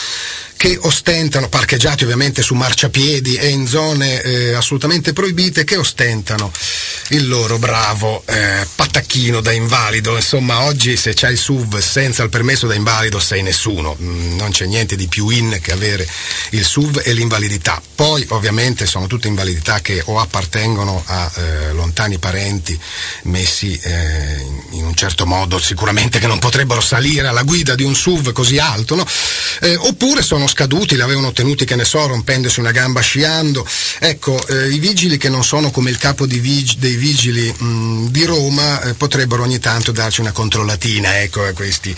che 0.57 0.77
ostentano, 0.81 1.49
parcheggiati 1.49 2.03
ovviamente 2.03 2.41
su 2.41 2.55
marciapiedi 2.55 3.35
e 3.35 3.49
in 3.49 3.67
zone 3.67 4.21
eh, 4.21 4.53
assolutamente 4.53 5.13
proibite, 5.13 5.63
che 5.63 5.75
ostentano 5.75 6.51
il 7.09 7.27
loro 7.27 7.59
bravo 7.59 8.23
eh, 8.25 8.65
patacchino 8.73 9.41
da 9.41 9.51
invalido. 9.51 10.15
Insomma, 10.15 10.63
oggi 10.63 10.95
se 10.97 11.13
c'hai 11.13 11.33
il 11.33 11.37
SUV 11.37 11.79
senza 11.79 12.23
il 12.23 12.29
permesso 12.29 12.67
da 12.67 12.73
invalido 12.73 13.19
sei 13.19 13.43
nessuno. 13.43 13.95
Mm, 14.01 14.37
non 14.37 14.51
c'è 14.51 14.65
niente 14.65 14.95
di 14.95 15.07
più 15.07 15.29
in 15.29 15.59
che 15.61 15.71
avere 15.71 16.07
il 16.51 16.65
SUV 16.65 17.01
e 17.03 17.13
l'invalidità. 17.13 17.81
Poi 17.93 18.25
ovviamente 18.29 18.85
sono 18.85 19.07
tutte 19.07 19.27
invalidità 19.27 19.81
che 19.81 20.01
o 20.05 20.19
appartengono 20.19 21.03
a 21.05 21.31
eh, 21.35 21.73
lontani 21.73 22.17
parenti 22.17 22.79
messi 23.23 23.77
eh, 23.83 24.37
in 24.71 24.85
un 24.85 24.95
certo 24.95 25.25
modo 25.25 25.59
sicuramente 25.59 26.19
che 26.19 26.27
non 26.27 26.39
potrebbero 26.39 26.81
salire 26.85 27.27
alla 27.27 27.43
guida 27.43 27.75
di 27.75 27.83
un 27.83 27.95
SUV 27.95 28.31
così 28.31 28.57
alto, 28.57 28.95
no? 28.95 29.05
Eh, 29.61 29.75
oppure 29.75 30.21
sono 30.21 30.47
scaduti, 30.47 30.95
li 30.95 31.01
avevano 31.01 31.33
tenuti, 31.33 31.65
che 31.65 31.75
ne 31.75 31.83
so, 31.85 32.05
rompendosi 32.07 32.59
una 32.59 32.71
gamba 32.71 33.01
sciando. 33.01 33.67
Ecco, 33.99 34.45
eh, 34.47 34.69
i 34.69 34.79
vigili 34.79 35.17
che 35.17 35.29
non 35.29 35.43
sono 35.43 35.71
come 35.71 35.89
il 35.89 35.97
capo 35.97 36.25
vig- 36.25 36.77
dei 36.77 36.95
vigili 36.95 37.53
mh, 37.57 37.65
mm, 37.65 38.07
di 38.07 38.23
Roma 38.25 38.81
eh, 38.83 38.93
potrebbero 38.93 39.43
ogni 39.43 39.59
tanto 39.59 39.91
darci 39.91 40.21
una 40.21 40.31
controllatina, 40.31 41.21
ecco, 41.21 41.43
a 41.43 41.51
questi 41.53 41.95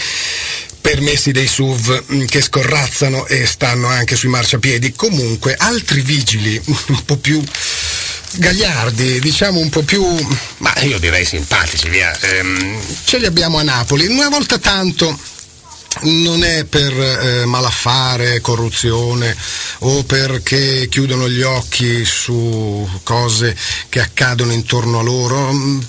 permessi 0.80 1.34
dei 1.34 1.48
SUV 1.48 2.06
mm, 2.14 2.26
che 2.26 2.42
scorrazzano 2.42 3.28
e 3.28 3.46
stanno 3.46 3.88
anche 3.88 4.16
sui 4.16 4.30
marciapiedi. 4.30 4.94
Comunque, 4.94 5.56
altri 5.58 6.02
vigili 6.02 6.60
un 6.66 7.04
po' 7.04 7.18
più 7.18 7.44
gagliardi, 8.36 9.20
diciamo 9.20 9.60
un 9.60 9.70
po' 9.70 9.84
più, 9.84 10.06
ma 10.58 10.74
io 10.82 11.00
direi 11.00 11.26
simpatici, 11.26 11.90
via. 11.90 12.18
Ehm, 12.20 12.80
ce 13.06 13.18
li 13.18 13.26
abbiamo 13.26 13.58
a 13.58 13.64
Napoli. 13.64 14.08
Una 14.08 14.30
volta 14.30 14.58
tanto 14.58 15.18
non 16.02 16.44
è 16.44 16.66
per 16.66 16.94
eh, 16.94 17.46
malaffare, 17.46 18.42
corruzione 18.42 19.36
o 19.80 20.04
perché 20.04 20.88
chiudono 20.90 21.30
gli 21.30 21.42
occhi 21.42 22.06
su 22.06 22.88
cose 23.04 23.56
che 23.90 24.00
accadono 24.00 24.52
intorno 24.52 25.00
a 25.00 25.04
loro 25.04 25.52
mm, 25.52 25.80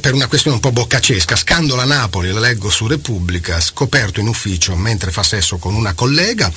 per 0.00 0.14
una 0.14 0.26
questione 0.26 0.56
un 0.56 0.62
po' 0.62 0.72
boccacesca, 0.72 1.36
scandalo 1.36 1.80
a 1.80 1.84
Napoli, 1.84 2.32
la 2.32 2.40
leggo 2.40 2.70
su 2.70 2.86
Repubblica, 2.86 3.60
scoperto 3.60 4.18
in 4.18 4.26
ufficio 4.26 4.74
mentre 4.76 5.10
fa 5.10 5.22
sesso 5.22 5.58
con 5.58 5.74
una 5.74 5.92
collega, 5.92 6.50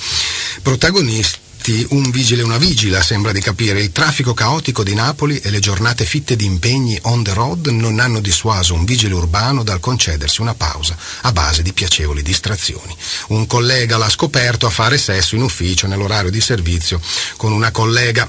protagonista 0.62 1.41
infatti 1.62 1.86
un 1.90 2.10
vigile 2.10 2.42
una 2.42 2.58
vigila, 2.58 3.00
sembra 3.02 3.30
di 3.30 3.40
capire. 3.40 3.80
Il 3.80 3.92
traffico 3.92 4.34
caotico 4.34 4.82
di 4.82 4.94
Napoli 4.94 5.38
e 5.38 5.50
le 5.50 5.60
giornate 5.60 6.04
fitte 6.04 6.34
di 6.34 6.44
impegni 6.44 6.98
on 7.02 7.22
the 7.22 7.32
road 7.32 7.66
non 7.68 8.00
hanno 8.00 8.18
dissuaso 8.18 8.74
un 8.74 8.84
vigile 8.84 9.14
urbano 9.14 9.62
dal 9.62 9.78
concedersi 9.78 10.40
una 10.40 10.54
pausa 10.54 10.96
a 11.22 11.30
base 11.30 11.62
di 11.62 11.72
piacevoli 11.72 12.22
distrazioni. 12.22 12.96
Un 13.28 13.46
collega 13.46 13.96
l'ha 13.96 14.08
scoperto 14.08 14.66
a 14.66 14.70
fare 14.70 14.98
sesso 14.98 15.36
in 15.36 15.42
ufficio 15.42 15.86
nell'orario 15.86 16.30
di 16.30 16.40
servizio 16.40 17.00
con 17.36 17.52
una 17.52 17.70
collega 17.70 18.28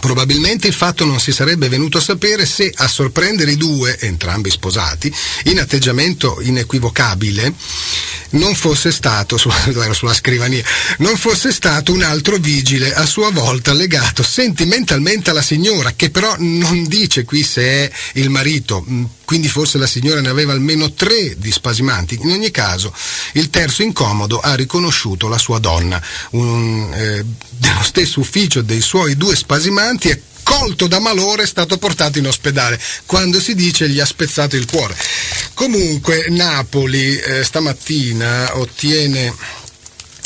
Probabilmente 0.00 0.66
il 0.66 0.74
fatto 0.74 1.04
non 1.04 1.20
si 1.20 1.32
sarebbe 1.32 1.68
venuto 1.68 1.98
a 1.98 2.02
sapere 2.02 2.46
se 2.46 2.72
a 2.74 2.86
sorprendere 2.86 3.52
i 3.52 3.56
due, 3.56 3.98
entrambi 3.98 4.50
sposati, 4.50 5.12
in 5.44 5.58
atteggiamento 5.58 6.38
inequivocabile, 6.40 7.52
non 8.30 8.54
fosse 8.54 8.92
stato, 8.92 9.36
sulla 9.38 10.14
scrivania, 10.14 10.62
non 10.98 11.16
fosse 11.16 11.52
stato 11.52 11.92
un 11.92 12.02
altro 12.02 12.36
vigile 12.36 12.94
a 12.94 13.06
sua 13.06 13.30
volta 13.30 13.72
legato 13.72 14.22
sentimentalmente 14.22 15.30
alla 15.30 15.42
signora, 15.42 15.92
che 15.92 16.10
però 16.10 16.34
non 16.38 16.86
dice 16.86 17.24
qui 17.24 17.42
se 17.42 17.62
è 17.62 17.90
il 18.14 18.30
marito, 18.30 18.84
mm, 18.88 19.04
quindi 19.24 19.48
forse 19.48 19.78
la 19.78 19.86
signora 19.86 20.20
ne 20.20 20.28
aveva 20.28 20.52
almeno 20.52 20.92
tre 20.92 21.36
di 21.38 21.50
spasimanti. 21.50 22.18
In 22.20 22.30
ogni 22.30 22.50
caso, 22.50 22.94
il 23.32 23.50
terzo 23.50 23.82
incomodo 23.82 24.40
ha 24.40 24.54
riconosciuto 24.54 25.28
la 25.28 25.38
sua 25.38 25.58
donna, 25.58 26.00
un, 26.30 26.92
eh, 26.94 27.24
dello 27.58 27.82
stesso 27.82 28.20
ufficio 28.20 28.62
dei 28.62 28.80
suoi 28.80 29.16
due 29.16 29.34
spasimanti 29.34 29.85
e 30.10 30.22
colto 30.42 30.86
da 30.86 30.98
malore 30.98 31.44
è 31.44 31.46
stato 31.46 31.78
portato 31.78 32.18
in 32.18 32.26
ospedale. 32.26 32.80
Quando 33.06 33.40
si 33.40 33.54
dice 33.54 33.88
gli 33.88 34.00
ha 34.00 34.06
spezzato 34.06 34.56
il 34.56 34.66
cuore. 34.66 34.96
Comunque 35.54 36.26
Napoli 36.28 37.16
eh, 37.18 37.44
stamattina 37.44 38.56
ottiene 38.58 39.32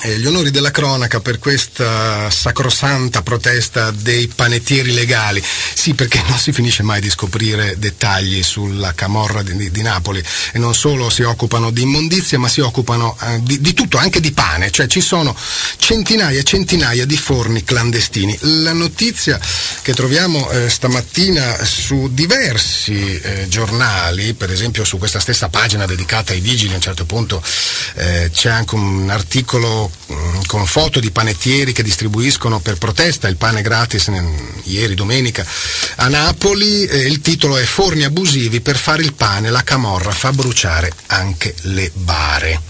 gli 0.03 0.25
onori 0.25 0.51
della 0.51 0.71
cronaca 0.71 1.21
per 1.21 1.39
questa 1.39 2.31
sacrosanta 2.31 3.21
protesta 3.23 3.91
dei 3.91 4.29
panettieri 4.29 4.93
legali. 4.93 5.43
Sì, 5.75 5.95
perché 5.95 6.23
non 6.29 6.39
si 6.39 6.53
finisce 6.53 6.83
mai 6.83 7.01
di 7.01 7.11
scoprire 7.11 7.79
dettagli 7.79 8.43
sulla 8.43 8.95
camorra 8.95 9.43
di, 9.43 9.71
di 9.71 9.83
Napoli 9.83 10.23
e 10.53 10.59
non 10.59 10.75
solo 10.75 11.11
si 11.11 11.23
occupano 11.23 11.71
di 11.71 11.83
immondizia, 11.83 12.39
ma 12.39 12.49
si 12.49 12.61
occupano 12.61 13.17
eh, 13.23 13.41
di, 13.43 13.61
di, 13.61 13.75
tutto, 13.75 13.99
anche 13.99 14.21
di 14.21 14.33
pane, 14.33 14.71
cioè 14.71 14.87
ci 14.87 15.01
sono 15.01 15.37
centinaia 15.77 16.39
e 16.39 16.45
centinaia 16.45 17.05
di 17.05 17.17
forni 17.17 17.63
clandestini. 17.63 18.37
La 18.41 18.73
notizia 18.73 19.39
che 19.83 19.93
troviamo 19.93 20.51
eh, 20.51 20.71
stamattina 20.71 21.63
su 21.65 22.09
diversi 22.13 23.21
eh, 23.21 23.47
giornali, 23.49 24.33
per 24.33 24.51
esempio 24.51 24.85
su 24.85 24.99
questa 24.99 25.21
stessa 25.21 25.49
pagina 25.49 25.85
dedicata 25.85 26.33
ai 26.33 26.41
vigili, 26.41 26.73
a 26.73 26.77
un 26.77 26.83
certo 26.83 27.05
punto 27.05 27.43
eh, 27.97 28.31
c'è 28.33 28.49
anche 28.49 28.75
un 28.75 29.11
articolo 29.11 29.90
con 30.47 30.67
foto 30.67 31.01
di 31.01 31.11
panettieri 31.11 31.73
che 31.73 31.83
distribuiscono 31.83 32.61
per 32.61 32.77
protesta 32.77 33.29
il 33.29 33.37
pane 33.37 33.63
gratis 33.63 34.11
ieri 34.65 34.95
domenica 34.95 35.47
a 35.97 36.09
Napoli. 36.09 36.83
Il 36.83 37.21
titolo 37.21 37.57
è 37.57 37.65
Forni 37.65 38.05
abusivi 38.05 38.61
per 38.61 38.77
fare 38.77 39.03
il 39.03 39.15
pane, 39.15 39.51
la 39.51 39.63
camorra 39.63 40.11
fa 40.11 40.33
bruciare 40.33 40.93
anche 41.07 41.55
le 41.63 41.91
bare. 41.95 42.61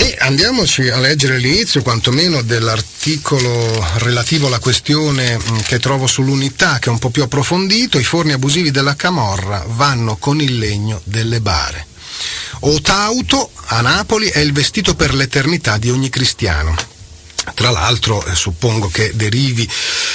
E 0.00 0.16
andiamoci 0.18 0.88
a 0.88 0.98
leggere 0.98 1.36
l'inizio 1.36 1.82
quantomeno 1.82 2.40
dell'articolo 2.40 3.86
relativo 3.98 4.46
alla 4.46 4.58
questione 4.58 5.36
mm, 5.36 5.58
che 5.58 5.78
trovo 5.78 6.06
sull'unità, 6.06 6.78
che 6.78 6.88
è 6.88 6.92
un 6.92 6.98
po' 6.98 7.10
più 7.10 7.22
approfondito. 7.22 7.98
I 7.98 8.04
forni 8.04 8.32
abusivi 8.32 8.70
della 8.70 8.96
Camorra 8.96 9.62
vanno 9.66 10.16
con 10.16 10.40
il 10.40 10.56
legno 10.56 11.02
delle 11.04 11.42
bare. 11.42 11.89
Otauto 12.60 13.50
a 13.66 13.80
Napoli 13.80 14.28
è 14.28 14.38
il 14.38 14.52
vestito 14.52 14.94
per 14.94 15.14
l'eternità 15.14 15.78
di 15.78 15.90
ogni 15.90 16.08
cristiano. 16.08 16.99
Tra 17.54 17.70
l'altro 17.70 18.24
eh, 18.24 18.34
suppongo 18.34 18.88
che 18.88 19.12
derivi 19.14 19.68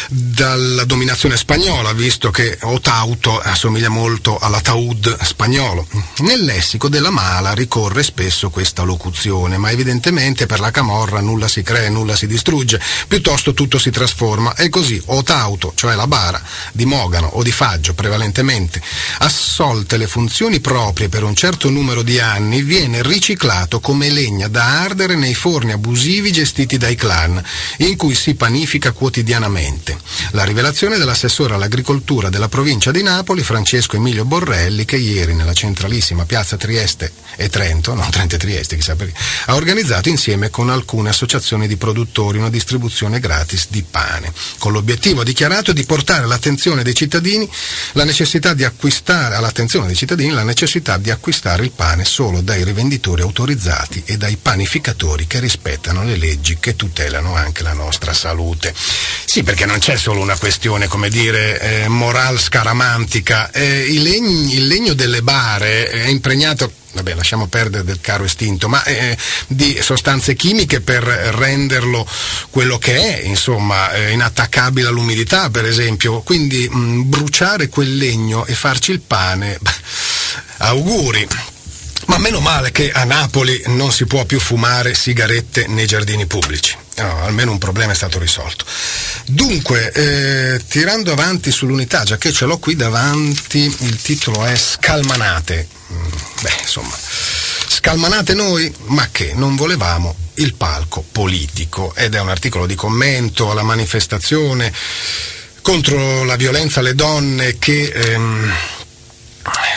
dalla 0.07 0.83
dominazione 0.85 1.37
spagnola, 1.37 1.93
visto 1.93 2.31
che 2.31 2.57
Otauto 2.61 3.39
assomiglia 3.39 3.89
molto 3.89 4.37
all'ataud 4.37 5.17
spagnolo. 5.21 5.87
Nel 6.19 6.43
lessico 6.43 6.89
della 6.89 7.09
mala 7.09 7.53
ricorre 7.53 8.03
spesso 8.03 8.49
questa 8.49 8.83
locuzione, 8.83 9.57
ma 9.57 9.71
evidentemente 9.71 10.45
per 10.45 10.59
la 10.59 10.71
camorra 10.71 11.19
nulla 11.21 11.47
si 11.47 11.61
crea, 11.63 11.89
nulla 11.89 12.15
si 12.15 12.27
distrugge, 12.27 12.81
piuttosto 13.07 13.53
tutto 13.53 13.77
si 13.77 13.89
trasforma 13.89 14.55
e 14.55 14.69
così 14.69 15.01
Otauto, 15.05 15.73
cioè 15.75 15.95
la 15.95 16.07
bara, 16.07 16.41
di 16.71 16.85
mogano 16.85 17.27
o 17.27 17.43
di 17.43 17.51
faggio 17.51 17.93
prevalentemente, 17.93 18.81
assolte 19.19 19.97
le 19.97 20.07
funzioni 20.07 20.59
proprie 20.59 21.09
per 21.09 21.23
un 21.23 21.35
certo 21.35 21.69
numero 21.69 22.01
di 22.01 22.19
anni, 22.19 22.61
viene 22.61 23.01
riciclato 23.01 23.79
come 23.79 24.09
legna 24.09 24.47
da 24.47 24.81
ardere 24.81 25.15
nei 25.15 25.33
forni 25.33 25.71
abusivi 25.71 26.31
gestiti 26.31 26.77
dai 26.77 26.95
clan, 26.95 27.24
in 27.77 27.95
cui 27.95 28.15
si 28.15 28.35
panifica 28.35 28.91
quotidianamente. 28.91 29.97
La 30.31 30.43
rivelazione 30.43 30.97
dell'assessore 30.97 31.53
all'agricoltura 31.53 32.29
della 32.29 32.49
provincia 32.49 32.91
di 32.91 33.03
Napoli, 33.03 33.43
Francesco 33.43 33.95
Emilio 33.95 34.25
Borrelli, 34.25 34.85
che 34.85 34.97
ieri 34.97 35.33
nella 35.33 35.53
centralissima 35.53 36.25
piazza 36.25 36.57
Trieste 36.57 37.11
e 37.35 37.49
Trento, 37.49 37.93
no 37.93 38.07
Trento 38.09 38.35
e 38.35 38.37
Trieste, 38.37 38.75
chissà 38.75 38.95
perché, 38.95 39.13
ha 39.45 39.55
organizzato 39.55 40.09
insieme 40.09 40.49
con 40.49 40.69
alcune 40.69 41.09
associazioni 41.09 41.67
di 41.67 41.77
produttori 41.77 42.37
una 42.37 42.49
distribuzione 42.49 43.19
gratis 43.19 43.67
di 43.69 43.83
pane, 43.83 44.33
con 44.57 44.71
l'obiettivo 44.71 45.23
dichiarato 45.23 45.73
di 45.73 45.83
portare 45.85 46.23
all'attenzione 46.23 46.83
dei 46.83 46.95
cittadini 46.95 47.49
la 47.93 48.03
necessità 48.03 48.53
di 48.53 48.63
acquistare, 48.63 49.35
all'attenzione 49.35 49.87
dei 49.87 49.95
cittadini 49.95 50.31
la 50.31 50.43
necessità 50.43 50.97
di 50.97 51.11
acquistare 51.11 51.63
il 51.63 51.71
pane 51.71 52.05
solo 52.05 52.41
dai 52.41 52.63
rivenditori 52.63 53.21
autorizzati 53.21 54.03
e 54.05 54.17
dai 54.17 54.37
panificatori 54.37 55.27
che 55.27 55.39
rispettano 55.39 56.03
le 56.03 56.15
leggi 56.15 56.57
che 56.59 56.75
tutelano 56.75 57.04
anche 57.35 57.63
la 57.63 57.73
nostra 57.73 58.13
salute. 58.13 58.73
Sì, 59.25 59.43
perché 59.43 59.65
non 59.65 59.79
c'è 59.79 59.97
solo 59.97 60.21
una 60.21 60.37
questione, 60.37 60.87
come 60.87 61.09
dire, 61.09 61.59
eh, 61.59 61.87
moral 61.87 62.39
scaramantica. 62.39 63.51
Eh, 63.51 63.85
il, 63.89 64.01
legno, 64.01 64.51
il, 64.53 64.67
legno, 64.67 64.93
delle 64.93 65.21
bare 65.21 65.89
è 65.89 66.07
impregnato 66.07 66.71
vabbè 66.95 67.13
lasciamo 67.13 67.47
perdere 67.47 67.83
del 67.83 67.99
caro 67.99 68.23
estinto, 68.23 68.69
ma 68.69 68.81
eh, 68.85 69.17
di 69.47 69.77
sostanze 69.81 70.33
chimiche 70.35 70.79
per 70.79 71.03
renderlo 71.03 72.07
quello 72.49 72.77
che 72.77 72.95
è, 72.95 73.21
insomma, 73.25 73.91
eh, 73.91 74.11
inattaccabile 74.11 74.87
all'umidità 74.87 75.49
per 75.49 75.65
esempio, 75.65 76.21
quindi 76.21 76.69
mh, 76.69 76.77
mm, 76.77 77.01
bruciare 77.09 77.67
quel 77.67 77.97
legno 77.97 78.45
e 78.45 78.55
farci 78.55 78.91
il 78.91 79.01
pane, 79.01 79.59
auguri. 80.59 81.27
Ma 82.05 82.17
meno 82.17 82.39
male 82.39 82.71
che 82.71 82.91
a 82.91 83.03
Napoli 83.03 83.61
non 83.67 83.91
si 83.91 84.05
può 84.05 84.25
più 84.25 84.39
fumare 84.39 84.93
sigarette 84.93 85.67
nei 85.67 85.87
giardini 85.87 86.25
pubblici. 86.25 86.77
No, 86.97 87.23
almeno 87.23 87.51
un 87.51 87.57
problema 87.57 87.91
è 87.91 87.95
stato 87.95 88.19
risolto. 88.19 88.65
Dunque, 89.25 89.91
eh, 89.91 90.61
tirando 90.67 91.11
avanti 91.11 91.51
sull'unità, 91.51 92.03
già 92.03 92.17
che 92.17 92.31
ce 92.31 92.45
l'ho 92.45 92.57
qui 92.57 92.75
davanti, 92.75 93.59
il 93.79 94.01
titolo 94.01 94.45
è 94.45 94.55
Scalmanate. 94.55 95.67
Mm, 95.91 96.07
beh, 96.41 96.57
insomma, 96.61 96.95
scalmanate 97.67 98.33
noi, 98.33 98.73
ma 98.85 99.09
che 99.11 99.33
non 99.35 99.55
volevamo 99.55 100.15
il 100.35 100.53
palco 100.55 101.03
politico. 101.11 101.93
Ed 101.95 102.15
è 102.15 102.19
un 102.19 102.29
articolo 102.29 102.65
di 102.65 102.75
commento 102.75 103.51
alla 103.51 103.63
manifestazione 103.63 104.71
contro 105.61 106.23
la 106.23 106.35
violenza 106.35 106.79
alle 106.79 106.93
donne 106.93 107.57
che 107.57 107.91
ehm, 107.91 108.53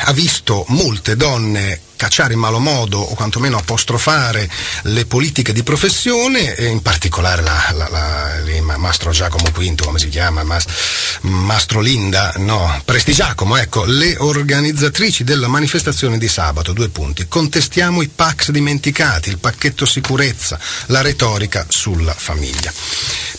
ha 0.05 0.13
visto 0.13 0.65
molte 0.69 1.17
donne 1.17 1.81
cacciare 1.99 2.33
in 2.33 2.39
malo 2.39 2.61
modo 2.61 3.01
o 3.01 3.15
quantomeno 3.15 3.59
apostrofare 3.59 4.49
le 4.85 5.05
politiche 5.05 5.53
di 5.53 5.63
professione 5.63 6.55
e 6.55 6.67
in 6.67 6.81
particolare 6.81 7.43
la, 7.43 7.75
la, 7.75 7.89
la, 7.89 8.77
Mastro 8.79 9.11
Giacomo 9.11 9.51
V, 9.51 9.75
come 9.83 9.99
si 9.99 10.09
chiama? 10.09 10.45
Mas, 10.45 10.65
Mastro 11.23 11.81
Linda, 11.81 12.33
no, 12.37 12.81
Prestigiacomo, 12.85 13.57
ecco, 13.57 13.85
le 13.85 14.15
organizzatrici 14.19 15.25
della 15.25 15.49
manifestazione 15.49 16.17
di 16.17 16.29
sabato, 16.29 16.73
due 16.73 16.89
punti. 16.89 17.27
Contestiamo 17.27 18.01
i 18.01 18.09
Pax 18.09 18.51
dimenticati, 18.51 19.29
il 19.29 19.39
pacchetto 19.39 19.85
sicurezza, 19.85 20.59
la 20.87 21.03
retorica 21.03 21.67
sulla 21.69 22.15
famiglia. 22.15 22.73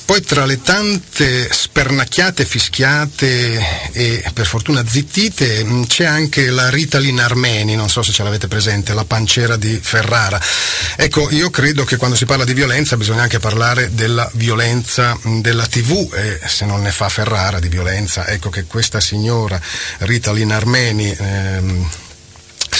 Poi 0.10 0.24
tra 0.24 0.46
le 0.46 0.60
tante 0.64 1.54
spernacchiate, 1.54 2.44
fischiate 2.44 3.92
e 3.92 4.24
per 4.34 4.48
fortuna 4.48 4.84
zittite 4.84 5.64
c'è 5.86 6.06
anche 6.06 6.50
la 6.50 6.68
Ritalin 6.70 7.20
Armeni, 7.20 7.76
non 7.76 7.90
so 7.90 8.02
se 8.02 8.12
ce 8.12 8.24
l'avete 8.24 8.48
presente, 8.50 8.94
la 8.94 9.06
pancera 9.06 9.56
di 9.56 9.80
Ferrara. 9.82 10.42
Ecco, 10.98 11.30
io 11.32 11.50
credo 11.50 11.86
che 11.86 11.96
quando 11.96 12.18
si 12.18 12.26
parla 12.26 12.44
di 12.44 12.54
violenza 12.54 12.98
bisogna 12.98 13.22
anche 13.22 13.40
parlare 13.40 13.94
della 13.94 14.30
violenza 14.34 15.18
della 15.24 15.66
TV 15.66 16.14
e 16.14 16.42
se 16.46 16.66
non 16.66 16.82
ne 16.82 16.92
fa 16.92 17.08
Ferrara 17.08 17.60
di 17.60 17.70
violenza, 17.70 18.28
ecco 18.28 18.50
che 18.50 18.66
questa 18.66 19.00
signora 19.00 19.58
Ritalin 20.00 20.52
Armeni 20.52 21.16
ehm, 21.18 21.90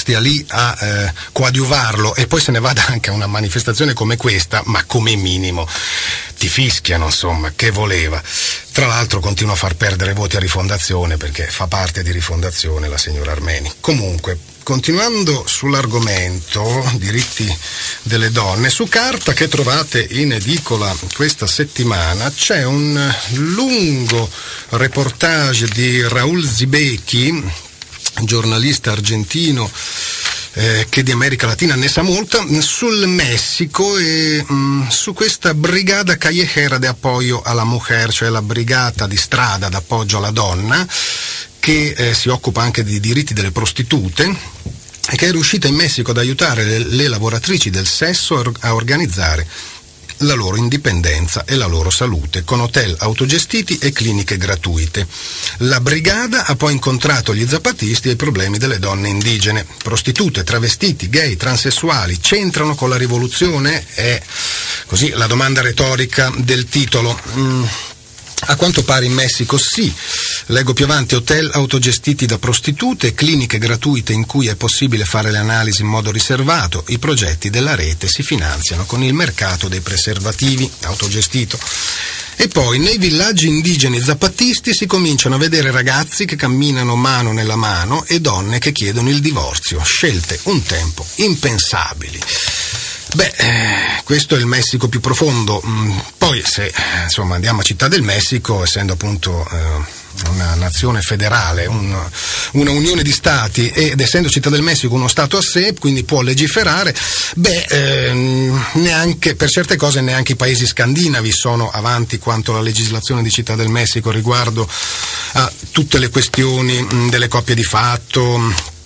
stia 0.10 0.20
lì 0.20 0.44
a 0.50 0.76
eh, 0.80 1.14
coadiuvarlo 1.32 2.16
e 2.16 2.26
poi 2.26 2.42
se 2.42 2.50
ne 2.50 2.60
vada 2.60 2.84
anche 2.88 3.12
a 3.12 3.14
una 3.14 3.28
manifestazione 3.28 3.94
come 3.94 4.18
questa, 4.18 4.64
ma 4.66 4.84
come 4.86 5.16
minimo 5.16 5.68
ti 6.36 6.48
fischiano, 6.48 7.06
insomma, 7.06 7.52
che 7.56 7.70
voleva. 7.70 8.20
Tra 8.72 8.88
l'altro 8.88 9.20
continua 9.20 9.54
a 9.54 9.58
far 9.58 9.76
perdere 9.76 10.14
voti 10.14 10.36
a 10.36 10.40
Rifondazione 10.40 11.18
perché 11.18 11.46
fa 11.46 11.68
parte 11.68 12.02
di 12.02 12.12
Rifondazione 12.12 12.88
la 12.88 12.98
signora 12.98 13.34
Armeni. 13.34 13.72
Comunque, 13.80 14.40
continuando 14.64 15.44
sull'argomento 15.46 16.90
diritti 16.96 17.56
delle 18.02 18.32
donne, 18.32 18.72
su 18.72 18.88
carta 18.88 19.34
che 19.34 19.48
trovate 19.48 20.04
in 20.10 20.32
edicola 20.32 20.96
questa 21.14 21.46
settimana 21.46 22.32
c'è 22.32 22.66
un 22.66 23.14
lungo 23.34 24.28
reportage 24.70 25.68
di 25.68 26.02
Raul 26.08 26.44
Zibecchi, 26.44 27.68
giornalista 28.26 28.92
argentino 28.92 29.70
eh, 30.54 30.88
che 30.90 31.04
di 31.04 31.12
America 31.12 31.46
Latina 31.46 31.76
ne 31.76 31.88
sa 31.88 32.02
molta, 32.02 32.44
sul 32.60 33.08
Messico 33.08 33.98
e 33.98 34.44
mh, 34.46 34.54
mm, 34.54 34.88
su 34.88 35.14
questa 35.14 35.54
brigata 35.54 36.18
callejera 36.18 36.78
de 36.78 36.88
appoggio 36.88 37.42
alla 37.44 37.64
mujer, 37.64 38.12
cioè 38.12 38.30
la 38.30 38.42
brigata 38.42 39.08
di 39.08 39.18
strada 39.18 39.70
d'appoggio 39.70 40.18
alla 40.18 40.32
donna, 40.32 40.86
che 41.60 41.94
eh, 41.96 42.14
si 42.14 42.30
occupa 42.30 42.62
anche 42.62 42.84
di 42.84 43.00
diritti 43.00 43.34
delle 43.34 43.52
prostitute 43.52 44.68
che 45.16 45.28
è 45.28 45.32
riuscita 45.32 45.68
in 45.68 45.76
Messico 45.76 46.12
ad 46.12 46.18
aiutare 46.18 46.64
le, 46.64 46.78
le 46.80 47.08
lavoratrici 47.08 47.70
del 47.70 47.88
sesso 47.88 48.42
a 48.60 48.74
organizzare 48.76 49.48
la 50.20 50.34
loro 50.34 50.58
indipendenza 50.58 51.46
e 51.46 51.56
la 51.56 51.66
loro 51.66 51.90
salute, 51.90 52.44
con 52.44 52.60
hotel 52.60 52.96
autogestiti 53.00 53.78
e 53.78 53.92
cliniche 53.92 54.38
gratuite. 54.38 55.08
La 55.60 55.80
brigata 55.80 56.46
ha 56.46 56.56
poi 56.56 56.74
incontrato 56.74 57.34
gli 57.34 57.48
zapatisti 57.48 58.10
e 58.10 58.14
i 58.14 58.16
problemi 58.16 58.58
delle 58.58 58.80
donne 58.80 59.10
indigene. 59.10 59.66
Prostitute, 59.84 60.44
travestiti, 60.44 61.10
gay, 61.10 61.36
transessuali 61.36 62.20
c'entrano 62.20 62.76
con 62.76 62.90
la 62.90 62.98
rivoluzione? 62.98 63.86
È 63.94 64.22
così 64.86 65.10
la 65.10 65.28
domanda 65.28 65.62
retorica 65.62 66.32
del 66.38 66.66
titolo. 66.66 67.20
Mm. 67.36 67.64
A 68.46 68.56
quanto 68.56 68.84
pare 68.84 69.06
in 69.06 69.14
Messico 69.14 69.58
sì, 69.58 69.94
Leggo 70.52 70.74
più 70.74 70.86
avanti 70.86 71.14
hotel 71.14 71.48
autogestiti 71.54 72.26
da 72.26 72.40
prostitute, 72.40 73.14
cliniche 73.14 73.60
gratuite 73.60 74.14
in 74.14 74.26
cui 74.26 74.48
è 74.48 74.56
possibile 74.56 75.06
fare 75.06 75.30
le 75.30 75.38
analisi 75.38 75.84
in 75.84 75.88
modo 75.88 76.10
riservato. 76.10 76.84
I 76.88 76.98
progetti 76.98 77.52
della 77.52 77.76
rete 77.76 78.08
si 78.08 78.24
finanziano 78.24 78.86
con 78.86 79.04
il 79.04 79.14
mercato 79.14 79.68
dei 79.68 79.82
preservativi 79.82 80.68
autogestito. 80.86 81.60
E 82.36 82.48
poi 82.48 82.80
nei 82.80 82.98
villaggi 82.98 83.48
indigeni 83.48 84.02
zapattisti 84.02 84.74
si 84.74 84.88
cominciano 84.88 85.36
a 85.36 85.40
vedere 85.40 85.70
ragazzi 85.70 86.26
che 86.26 86.36
camminano 86.36 86.96
mano 86.96 87.32
nella 87.32 87.56
mano 87.56 88.04
e 88.08 88.20
donne 88.20 88.58
che 88.58 88.72
chiedono 88.72 89.12
il 89.12 89.20
divorzio, 89.20 89.80
scelte 89.84 90.40
un 90.44 90.64
tempo 90.64 91.06
impensabili. 91.18 92.20
Beh, 93.16 93.34
eh, 93.38 94.02
questo 94.04 94.36
è 94.36 94.40
il 94.40 94.46
Messico 94.46 94.88
più 94.88 95.00
profondo. 95.00 95.62
Mm, 95.66 95.98
poi 96.18 96.44
se 96.46 96.72
insomma, 97.04 97.36
andiamo 97.36 97.62
a 97.62 97.64
Città 97.64 97.88
del 97.88 98.04
Messico, 98.04 98.64
essendo 98.64 98.94
appunto 98.94 99.48
eh, 99.52 100.28
una 100.30 100.54
nazione 100.54 101.02
federale, 101.02 101.66
un, 101.66 101.96
una 102.52 102.72
unione 102.72 103.02
di 103.02 103.12
stati 103.12 103.68
ed 103.70 104.00
essendo 104.00 104.30
Città 104.30 104.50
del 104.50 104.62
Messico 104.62 104.94
uno 104.94 105.08
stato 105.08 105.38
a 105.38 105.42
sé, 105.42 105.74
quindi 105.80 106.04
può 106.04 106.22
legiferare, 106.22 106.96
beh, 107.36 107.66
ehm, 107.70 108.66
neanche, 108.74 109.36
per 109.36 109.50
certe 109.50 109.76
cose 109.76 110.02
neanche 110.02 110.34
i 110.34 110.36
paesi 110.36 110.68
scandinavi 110.68 111.32
sono 111.32 111.72
avanti 111.72 112.20
quanto 112.20 112.54
la 112.54 112.62
legislazione 112.62 113.24
di 113.24 113.32
Città 113.32 113.56
del 113.56 113.70
Messico 113.70 114.12
riguardo 114.12 114.70
a 115.34 115.52
tutte 115.72 115.98
le 115.98 116.10
questioni 116.10 116.80
mh, 116.80 117.10
delle 117.10 117.28
coppie 117.28 117.56
di 117.56 117.64
fatto 117.64 118.78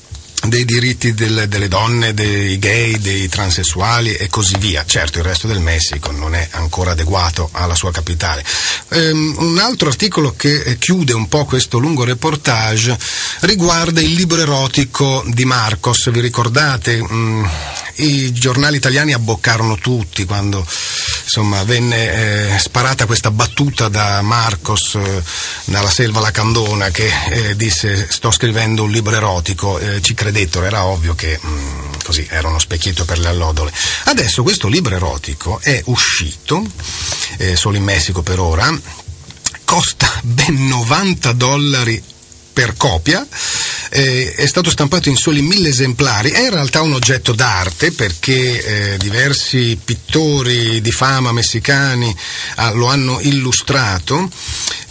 dei 0.46 0.66
diritti 0.66 1.14
del, 1.14 1.46
delle 1.48 1.68
donne, 1.68 2.14
dei 2.14 2.60
gay, 2.60 2.98
dei 3.00 3.30
transessuali 3.30 4.14
e 4.14 4.28
così 4.28 4.58
via. 4.58 4.84
Certo, 4.86 5.20
il 5.20 5.24
resto 5.24 5.48
del 5.48 5.60
Messico 5.60 6.12
non 6.12 6.36
è 6.36 6.48
ancora 6.52 6.92
adeguato 6.92 7.50
alla 7.54 7.76
sua 7.76 7.92
capitale. 7.92 8.44
Um, 8.90 9.36
un 9.38 9.58
altro 9.58 9.88
articolo 9.90 10.36
che 10.36 10.62
eh, 10.62 10.78
chiude 10.78 11.14
un 11.14 11.28
po' 11.28 11.46
questo 11.46 11.78
lungo 11.78 12.04
reportage 12.04 12.98
riguarda 13.42 14.02
il 14.02 14.14
libro 14.14 14.42
erotico 14.42 15.24
di 15.28 15.46
Marcos. 15.46 16.10
Vi 16.10 16.20
ricordate? 16.20 17.00
Um, 17.00 17.50
I 17.96 18.34
giornali 18.34 18.78
italiani 18.78 19.14
abboccarono 19.14 19.78
tutti 19.78 20.26
quando 20.26 20.66
insomma, 21.24 21.64
venne 21.64 22.54
eh, 22.54 22.60
sparata 22.60 23.06
questa 23.06 23.32
battuta 23.32 23.88
da 23.88 24.22
Marcos 24.22 24.96
eh, 24.96 25.24
dalla 25.66 25.90
selva 25.90 26.20
lacandona 26.20 26.90
che 26.90 27.10
eh, 27.30 27.56
disse 27.56 28.08
sto 28.10 28.32
scrivendo 28.32 28.84
un 28.84 28.92
libro 28.92 29.16
erotico, 29.16 29.80
eh, 29.80 30.02
ci 30.02 30.14
credettero, 30.34 30.66
era 30.66 30.86
ovvio 30.86 31.14
che 31.14 31.40
mh, 31.40 31.48
mm, 31.48 31.92
così 32.04 32.26
era 32.30 32.48
uno 32.48 32.58
specchietto 32.58 33.06
per 33.06 33.20
le 33.20 33.28
allodole. 33.28 33.72
Adesso 34.06 34.42
questo 34.42 34.68
libro 34.68 34.96
erotico 34.96 35.60
è 35.62 35.80
uscito, 35.86 36.66
eh, 37.38 37.56
solo 37.56 37.78
in 37.78 37.84
Messico 37.84 38.24
per 38.24 38.40
ora, 38.40 38.76
costa 39.64 40.12
ben 40.24 40.68
90 40.68 41.32
dollari 41.34 42.04
per 42.52 42.76
copia, 42.76 43.26
eh, 43.94 44.34
è 44.34 44.48
stato 44.48 44.72
stampato 44.72 45.10
in 45.10 45.16
soli 45.16 45.42
mille 45.42 45.70
esemplari, 45.70 46.32
è 46.32 46.42
in 46.42 46.50
realtà 46.50 46.82
un 46.82 46.94
oggetto 46.94 47.34
d'arte 47.34 47.92
perché 47.92 48.94
eh, 48.94 48.98
diversi 48.98 49.78
pittori 49.84 50.82
di 50.82 50.92
fama 50.92 51.32
messicani 51.32 52.16
ah, 52.56 52.72
lo 52.72 52.88
hanno 52.88 53.20
illustrato 53.22 54.30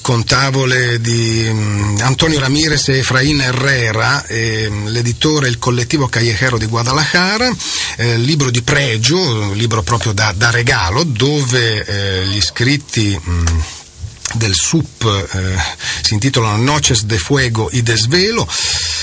con 0.03 0.25
tavole 0.25 1.01
di 1.01 1.47
um, 1.49 1.97
Antonio 2.01 2.39
Ramirez 2.39 2.89
e 2.89 2.99
Efraín 2.99 3.41
Herrera, 3.41 4.25
eh, 4.27 4.71
l'editore 4.87 5.49
il 5.49 5.59
collettivo 5.59 6.09
Callejero 6.09 6.59
di 6.59 6.67
Guadalajara, 6.67 7.51
eh, 7.97 8.19
libro 8.19 8.51
di 8.51 8.63
pregio, 8.63 9.53
libro 9.53 9.83
proprio 9.83 10.13
da, 10.13 10.33
da 10.37 10.51
regalo, 10.51 11.05
dove 11.05 11.85
eh, 11.85 12.27
gli 12.27 12.41
scritti 12.41 13.19
um, 13.25 13.63
del 14.35 14.55
SUP 14.55 15.05
eh, 15.05 15.57
si 16.03 16.15
intitolano 16.15 16.63
Noches 16.63 17.05
de 17.05 17.19
Fuego 17.19 17.69
y 17.71 17.83
Desvelo. 17.83 18.49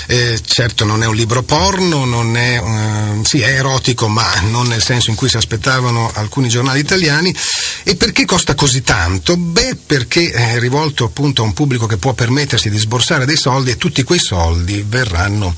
Eh, 0.08 0.42
certo 0.44 0.86
non 0.86 1.04
è 1.04 1.06
un 1.06 1.16
libro 1.16 1.44
porno, 1.44 2.04
non 2.06 2.36
è, 2.36 2.60
eh, 2.60 3.26
sì, 3.26 3.42
è 3.42 3.54
erotico, 3.54 4.08
ma 4.08 4.28
non 4.50 4.68
nel 4.68 4.82
senso 4.82 5.12
in 5.12 5.16
cui 5.16 5.30
si 5.30 5.38
aspettavano 5.38 6.12
alcuni 6.16 6.50
giornali 6.50 6.80
italiani. 6.80 7.36
E 7.84 7.96
perché 7.96 8.26
costa 8.26 8.56
così 8.56 8.82
tanto? 8.82 9.38
Beh, 9.38 9.76
perché 9.86 10.32
è 10.32 10.60
rivolto 10.60 11.04
appunto 11.04 11.44
a 11.44 11.46
un 11.46 11.54
pubblico 11.54 11.86
che 11.86 11.98
può 11.98 12.14
permettersi 12.14 12.70
di 12.70 12.78
sborsare 12.78 13.26
dei 13.26 13.38
soldi 13.38 13.72
e 13.72 13.78
tutti 13.78 14.04
quei 14.04 14.20
soldi 14.20 14.84
verranno 14.88 15.56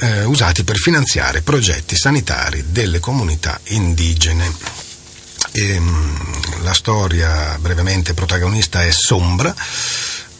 eh, 0.00 0.24
usati 0.24 0.64
per 0.64 0.78
finanziare 0.78 1.42
progetti 1.42 1.96
sanitari 1.96 2.64
delle 2.70 3.00
comunità 3.00 3.60
indigene. 3.64 4.93
E, 5.56 5.74
ehm, 5.74 6.62
la 6.64 6.72
storia, 6.74 7.56
brevemente, 7.60 8.12
protagonista 8.12 8.84
è 8.84 8.90
Sombra, 8.90 9.54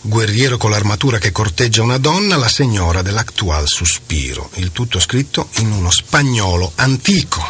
guerriero 0.01 0.57
con 0.57 0.73
l'armatura 0.73 1.19
che 1.19 1.31
corteggia 1.31 1.83
una 1.83 1.99
donna, 1.99 2.37
la 2.37 2.49
signora 2.49 3.01
dell'actual 3.01 3.69
sospiro. 3.69 4.51
Il 4.55 4.73
tutto 4.73 4.99
scritto 4.99 5.51
in 5.59 5.71
uno 5.71 5.93
spagnolo 5.93 6.73
antico. 6.75 7.47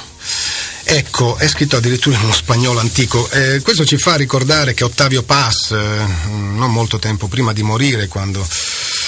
Ecco, 0.85 1.37
è 1.37 1.49
scritto 1.49 1.77
addirittura 1.77 2.17
in 2.17 2.25
uno 2.25 2.33
spagnolo 2.33 2.79
antico. 2.79 3.29
Eh, 3.31 3.61
questo 3.63 3.85
ci 3.87 3.97
fa 3.97 4.17
ricordare 4.17 4.75
che 4.75 4.85
Ottavio 4.85 5.23
Paz, 5.23 5.71
eh, 5.71 6.07
non 6.29 6.71
molto 6.71 6.99
tempo 6.99 7.27
prima 7.27 7.53
di 7.53 7.63
morire, 7.63 8.07
quando 8.07 8.47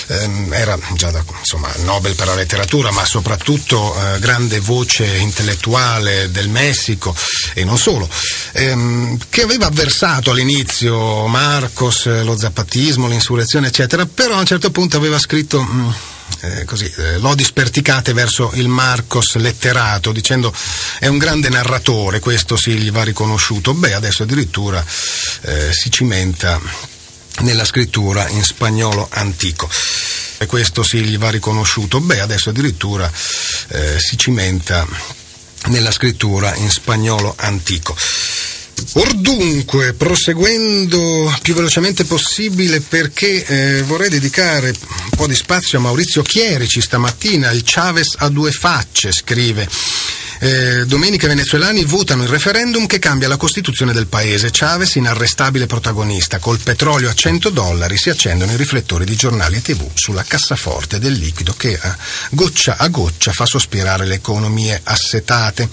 ehm, 0.07 0.53
era 0.53 0.79
già 0.95 1.11
da, 1.11 1.23
insomma, 1.39 1.71
Nobel 1.85 2.15
per 2.15 2.27
la 2.27 2.35
letteratura, 2.35 2.91
ma 2.91 3.05
soprattutto 3.05 3.95
eh, 3.95 4.19
grande 4.21 4.59
voce 4.61 5.05
intellettuale 5.05 6.31
del 6.31 6.49
Messico 6.49 7.15
e 7.55 7.65
non 7.65 7.79
solo, 7.79 8.09
ehm, 8.53 9.19
che 9.29 9.43
aveva 9.43 9.67
avversato 9.67 10.31
all'inizio 10.31 11.27
Marcos, 11.27 12.07
lo 12.23 12.37
zapatismo, 12.37 13.07
l'insurrezione, 13.07 13.69
eccetera, 13.69 14.07
però 14.07 14.37
a 14.37 14.41
un 14.41 14.47
certo 14.47 14.71
punto 14.71 14.97
aveva 14.97 15.19
scritto... 15.19 15.61
Mh, 15.61 15.81
mm, 15.81 15.91
eh, 16.41 16.65
così, 16.65 16.91
eh, 16.97 17.19
lodi 17.19 17.45
sperticate 17.45 18.13
verso 18.13 18.51
il 18.55 18.69
Marcos 18.69 19.37
letterato, 19.37 20.13
dicendo 20.13 20.53
è 20.99 21.07
un 21.07 21.19
grande 21.19 21.49
narratore, 21.49 22.21
questo 22.21 22.57
sì 22.57 22.73
gli 22.73 22.91
va 22.91 23.03
riconosciuto. 23.03 23.75
Beh, 23.75 23.95
adesso 23.95 24.23
addirittura 24.23 24.85
eh, 25.43 25.73
si 25.73 25.91
cimenta 25.91 26.61
nella 27.41 27.65
scrittura 27.65 28.29
in 28.29 28.45
spagnolo 28.45 29.09
antico. 29.11 29.69
E 30.39 30.47
questo 30.47 30.83
sì 30.83 31.01
gli 31.01 31.19
va 31.19 31.31
riconosciuto. 31.31 32.01
Beh, 32.01 32.21
adesso 32.21 32.51
addirittura 32.51 33.11
eh, 33.69 33.99
si 33.99 34.19
cimenta 34.19 34.87
nella 35.67 35.91
scrittura 35.91 36.55
in 36.55 36.71
spagnolo 36.71 37.35
antico. 37.39 37.97
Or 38.95 39.13
dunque, 39.15 39.93
proseguendo 39.95 41.35
più 41.43 41.55
velocemente 41.55 42.05
possibile 42.05 42.81
perché 42.81 43.45
eh, 43.45 43.83
vorrei 43.83 44.09
dedicare 44.09 44.69
un 44.69 45.11
po' 45.17 45.27
di 45.27 45.35
spazio 45.35 45.79
a 45.79 45.83
Maurizio 45.83 46.23
Chierici 46.23 46.81
stamattina, 46.81 47.51
il 47.51 47.63
Chavez 47.65 48.15
a 48.19 48.29
due 48.29 48.53
facce, 48.53 49.13
scrive. 49.13 49.69
Eh, 50.39 50.85
domenica 50.85 51.25
i 51.27 51.29
venezuelani 51.29 51.85
votano 51.85 52.23
il 52.23 52.29
referendum 52.29 52.87
che 52.87 52.99
cambia 52.99 53.29
la 53.29 53.37
Costituzione 53.37 53.93
del 53.93 54.07
paese. 54.07 54.51
Chavez 54.53 54.97
inarrestabile 54.97 55.67
protagonista. 55.67 56.39
Col 56.39 56.59
petrolio 56.59 57.09
a 57.09 57.15
100 57.15 57.51
dollari 57.51 57.97
si 57.97 58.11
accendono 58.11 58.53
i 58.53 58.57
riflettori 58.57 59.05
di 59.05 59.17
giornali 59.17 59.57
e 59.57 59.63
tv 59.63 59.89
sulla 59.95 60.25
cassaforte 60.25 60.99
del 60.99 61.15
liquido 61.15 61.55
che 61.57 61.79
a 61.81 61.97
goccia 62.31 62.77
a 62.77 62.89
goccia 62.89 63.33
fa 63.33 63.47
sospirare 63.47 64.05
le 64.05 64.17
economie 64.17 64.79
assetate. 64.85 65.69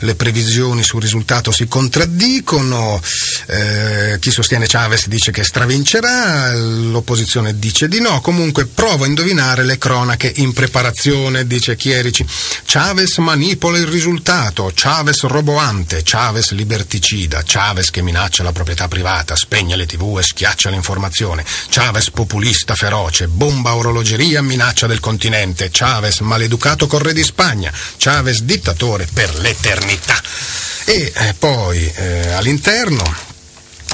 Le 0.00 0.14
previsioni 0.14 0.82
sul 0.82 1.00
risultato 1.00 1.50
si 1.50 1.66
contraddicono. 1.66 3.00
Eh, 3.46 4.18
chi 4.20 4.30
sostiene 4.30 4.66
Chavez 4.66 5.06
dice 5.08 5.32
che 5.32 5.44
stravincerà, 5.44 6.54
l'opposizione 6.54 7.58
dice 7.58 7.88
di 7.88 8.00
no. 8.00 8.20
Comunque 8.20 8.66
provo 8.66 9.04
a 9.04 9.06
indovinare 9.06 9.64
le 9.64 9.78
cronache 9.78 10.30
in 10.36 10.52
preparazione, 10.52 11.46
dice 11.46 11.76
Chierici. 11.76 12.26
Chavez 12.66 13.16
manipola 13.18 13.78
il 13.78 13.86
risultato, 13.94 14.72
Chavez 14.74 15.22
roboante, 15.22 16.02
Chavez 16.02 16.50
liberticida, 16.50 17.44
Chavez 17.46 17.90
che 17.90 18.02
minaccia 18.02 18.42
la 18.42 18.50
proprietà 18.50 18.88
privata, 18.88 19.36
spegne 19.36 19.76
le 19.76 19.86
tv 19.86 20.18
e 20.18 20.24
schiaccia 20.24 20.68
l'informazione, 20.68 21.44
Chavez 21.68 22.10
populista 22.10 22.74
feroce, 22.74 23.28
bomba 23.28 23.76
orologeria, 23.76 24.42
minaccia 24.42 24.88
del 24.88 24.98
continente, 24.98 25.70
Chavez 25.70 26.18
maleducato 26.20 26.88
con 26.88 26.98
re 26.98 27.12
di 27.12 27.22
Spagna, 27.22 27.72
Chavez 27.96 28.40
dittatore 28.40 29.06
per 29.12 29.32
l'eternità. 29.38 30.20
E 30.86 31.12
eh, 31.14 31.34
poi 31.38 31.88
eh, 31.94 32.32
all'interno 32.32 33.33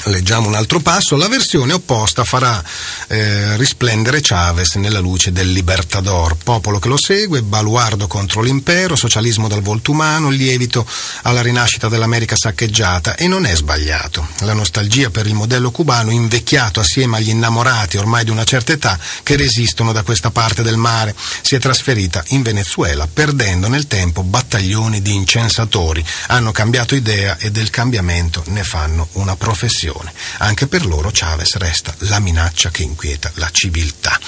Leggiamo 0.04 0.48
un 0.48 0.54
altro 0.54 0.80
passo, 0.80 1.14
la 1.16 1.28
versione 1.28 1.74
opposta 1.74 2.24
farà 2.24 2.62
eh, 3.08 3.56
risplendere 3.58 4.20
Chavez 4.22 4.76
nella 4.76 4.98
luce 4.98 5.30
del 5.30 5.52
Libertador, 5.52 6.36
popolo 6.42 6.78
che 6.78 6.88
lo 6.88 6.96
segue, 6.96 7.42
baluardo 7.42 8.06
contro 8.06 8.40
l'impero, 8.40 8.96
socialismo 8.96 9.46
dal 9.46 9.60
volto 9.60 9.90
umano, 9.90 10.30
lievito 10.30 10.86
alla 11.22 11.42
rinascita 11.42 11.88
dell'America 11.88 12.34
saccheggiata 12.34 13.14
e 13.14 13.28
non 13.28 13.44
è 13.44 13.54
sbagliato. 13.54 14.26
La 14.40 14.54
nostalgia 14.54 15.10
per 15.10 15.26
il 15.26 15.34
modello 15.34 15.70
cubano 15.70 16.10
invecchiato 16.10 16.80
assieme 16.80 17.18
agli 17.18 17.28
innamorati 17.28 17.98
ormai 17.98 18.24
di 18.24 18.30
una 18.30 18.44
certa 18.44 18.72
età 18.72 18.98
che 19.22 19.36
resistono 19.36 19.92
da 19.92 20.02
questa 20.02 20.30
parte 20.30 20.62
del 20.62 20.78
mare 20.78 21.14
si 21.42 21.56
è 21.56 21.58
trasferita 21.58 22.24
in 22.28 22.40
Venezuela 22.40 23.06
perdendo 23.06 23.68
nel 23.68 23.86
tempo 23.86 24.22
battaglioni 24.22 25.02
di 25.02 25.14
incensatori, 25.14 26.02
hanno 26.28 26.52
cambiato 26.52 26.94
idea 26.94 27.36
e 27.36 27.50
del 27.50 27.68
cambiamento 27.68 28.42
ne 28.46 28.64
fanno 28.64 29.08
una 29.12 29.36
professione. 29.36 29.89
Anche 30.38 30.66
per 30.66 30.86
loro 30.86 31.10
Chavez 31.12 31.56
resta 31.56 31.94
la 31.98 32.18
minaccia 32.18 32.70
che 32.70 32.82
inquieta 32.82 33.30
la 33.34 33.48
civiltà. 33.50 34.18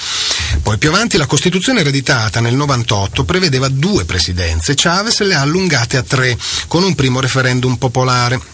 Poi 0.61 0.77
più 0.77 0.89
avanti 0.89 1.17
la 1.17 1.25
Costituzione 1.25 1.81
ereditata 1.81 2.39
nel 2.39 2.55
98 2.55 3.23
prevedeva 3.23 3.67
due 3.69 4.05
presidenze, 4.05 4.75
Chavez 4.75 5.21
le 5.21 5.35
ha 5.35 5.41
allungate 5.41 5.97
a 5.97 6.03
tre, 6.03 6.37
con 6.67 6.83
un 6.83 6.95
primo 6.95 7.19
referendum 7.19 7.75
popolare 7.75 8.52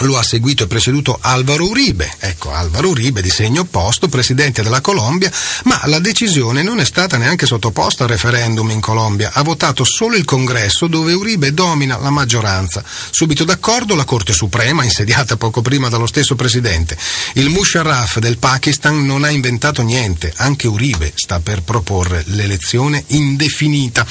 lo 0.00 0.18
ha 0.18 0.22
seguito 0.22 0.64
e 0.64 0.66
preceduto 0.66 1.18
Alvaro 1.20 1.68
Uribe, 1.68 2.10
ecco 2.18 2.52
Alvaro 2.52 2.88
Uribe 2.88 3.22
di 3.22 3.30
segno 3.30 3.62
opposto, 3.62 4.08
presidente 4.08 4.62
della 4.62 4.80
Colombia, 4.80 5.30
ma 5.64 5.80
la 5.84 5.98
decisione 5.98 6.62
non 6.62 6.80
è 6.80 6.84
stata 6.84 7.16
neanche 7.16 7.46
sottoposta 7.46 8.04
al 8.04 8.10
referendum 8.10 8.70
in 8.70 8.80
Colombia, 8.80 9.30
ha 9.32 9.42
votato 9.42 9.84
solo 9.84 10.16
il 10.16 10.24
congresso 10.24 10.86
dove 10.86 11.12
Uribe 11.12 11.52
domina 11.52 11.98
la 11.98 12.10
maggioranza. 12.10 12.84
Subito 13.10 13.44
d'accordo 13.44 13.94
la 13.94 14.04
Corte 14.04 14.32
Suprema, 14.32 14.84
insediata 14.84 15.36
poco 15.36 15.62
prima 15.62 15.88
dallo 15.88 16.06
stesso 16.06 16.34
presidente. 16.34 16.96
Il 17.34 17.50
Musharraf 17.50 18.18
del 18.18 18.38
Pakistan 18.38 19.04
non 19.04 19.24
ha 19.24 19.30
inventato 19.30 19.82
niente, 19.82 20.32
anche 20.36 20.68
Uribe 20.68 21.12
sta 21.14 21.40
per 21.40 21.62
proporre 21.62 22.22
l'elezione 22.26 23.02
indefinita. 23.08 24.06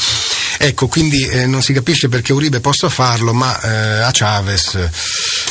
Ecco, 0.57 0.87
quindi 0.87 1.25
eh, 1.27 1.45
non 1.45 1.61
si 1.61 1.73
capisce 1.73 2.09
perché 2.09 2.33
Uribe 2.33 2.59
possa 2.59 2.89
farlo, 2.89 3.33
ma 3.33 3.59
eh, 3.61 4.01
a 4.01 4.09
Chavez 4.11 4.77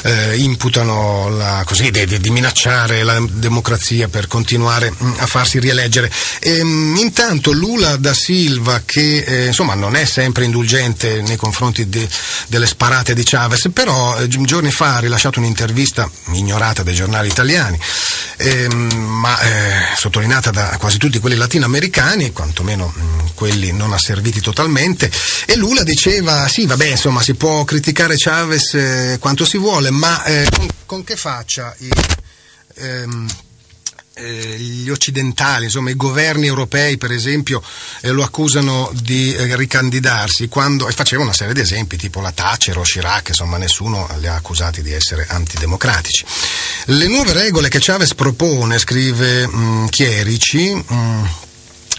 eh, 0.02 0.36
imputano 0.36 1.28
la, 1.28 1.62
così, 1.66 1.90
di, 1.90 2.18
di, 2.20 2.30
minacciare 2.30 3.02
la 3.02 3.22
democrazia 3.28 4.08
per 4.08 4.26
continuare 4.26 4.90
mh, 4.90 5.06
mm, 5.06 5.12
a 5.18 5.26
farsi 5.26 5.58
rieleggere. 5.58 6.10
E, 6.40 6.58
ehm, 6.58 6.68
mh, 6.68 6.96
intanto 6.96 7.52
Lula 7.52 7.96
da 7.96 8.14
Silva, 8.14 8.82
che 8.84 9.24
eh, 9.26 9.46
insomma 9.46 9.74
non 9.74 9.96
è 9.96 10.04
sempre 10.04 10.44
indulgente 10.44 11.22
nei 11.22 11.36
confronti 11.36 11.88
de, 11.88 12.08
delle 12.48 12.66
sparate 12.66 13.14
di 13.14 13.22
Chavez, 13.24 13.68
però 13.72 14.18
eh, 14.18 14.28
giorni 14.28 14.70
fa 14.70 14.96
ha 14.96 15.00
rilasciato 15.00 15.38
un'intervista 15.38 16.08
ignorata 16.32 16.82
dai 16.82 16.94
giornali 16.94 17.28
italiani, 17.28 17.78
ehm, 18.36 18.92
ma 18.94 19.38
eh, 19.40 19.96
sottolineata 19.96 20.50
da 20.50 20.76
quasi 20.78 20.98
tutti 20.98 21.18
quelli 21.18 21.36
latinoamericani, 21.36 22.32
quantomeno 22.32 22.92
mh, 22.94 23.00
mm, 23.00 23.18
quelli 23.34 23.72
non 23.72 23.92
asserviti 23.92 24.40
totalmente, 24.40 24.95
e 25.46 25.56
Lula 25.56 25.82
diceva 25.82 26.48
sì, 26.48 26.66
vabbè, 26.66 26.86
insomma, 26.86 27.22
si 27.22 27.34
può 27.34 27.64
criticare 27.64 28.14
Chavez 28.16 28.74
eh, 28.74 29.16
quanto 29.20 29.44
si 29.44 29.58
vuole, 29.58 29.90
ma 29.90 30.24
eh, 30.24 30.46
con, 30.54 30.68
con, 30.86 31.04
che 31.04 31.16
faccia 31.16 31.74
i, 31.78 31.88
ehm, 32.76 33.28
eh, 34.18 34.56
gli 34.58 34.88
occidentali, 34.88 35.64
insomma 35.64 35.90
i 35.90 35.96
governi 35.96 36.46
europei 36.46 36.96
per 36.96 37.12
esempio 37.12 37.62
eh, 38.00 38.10
lo 38.10 38.22
accusano 38.22 38.90
di 38.94 39.34
eh, 39.34 39.54
ricandidarsi 39.56 40.48
quando, 40.48 40.88
e 40.88 40.92
faceva 40.92 41.22
una 41.22 41.34
serie 41.34 41.52
di 41.52 41.60
esempi 41.60 41.98
tipo 41.98 42.20
la 42.20 42.32
Thatcher 42.32 42.78
o 42.78 42.82
Chirac, 42.82 43.28
insomma 43.28 43.58
nessuno 43.58 44.08
li 44.18 44.26
ha 44.26 44.34
accusati 44.34 44.80
di 44.80 44.92
essere 44.92 45.26
antidemocratici. 45.28 46.24
Le 46.86 47.06
nuove 47.08 47.34
regole 47.34 47.68
che 47.68 47.78
Chavez 47.80 48.14
propone, 48.14 48.78
scrive 48.78 49.46
mh, 49.46 49.58
mm, 49.58 49.86
Chierici, 49.88 50.74
mh, 50.74 50.94
mm, 50.94 51.24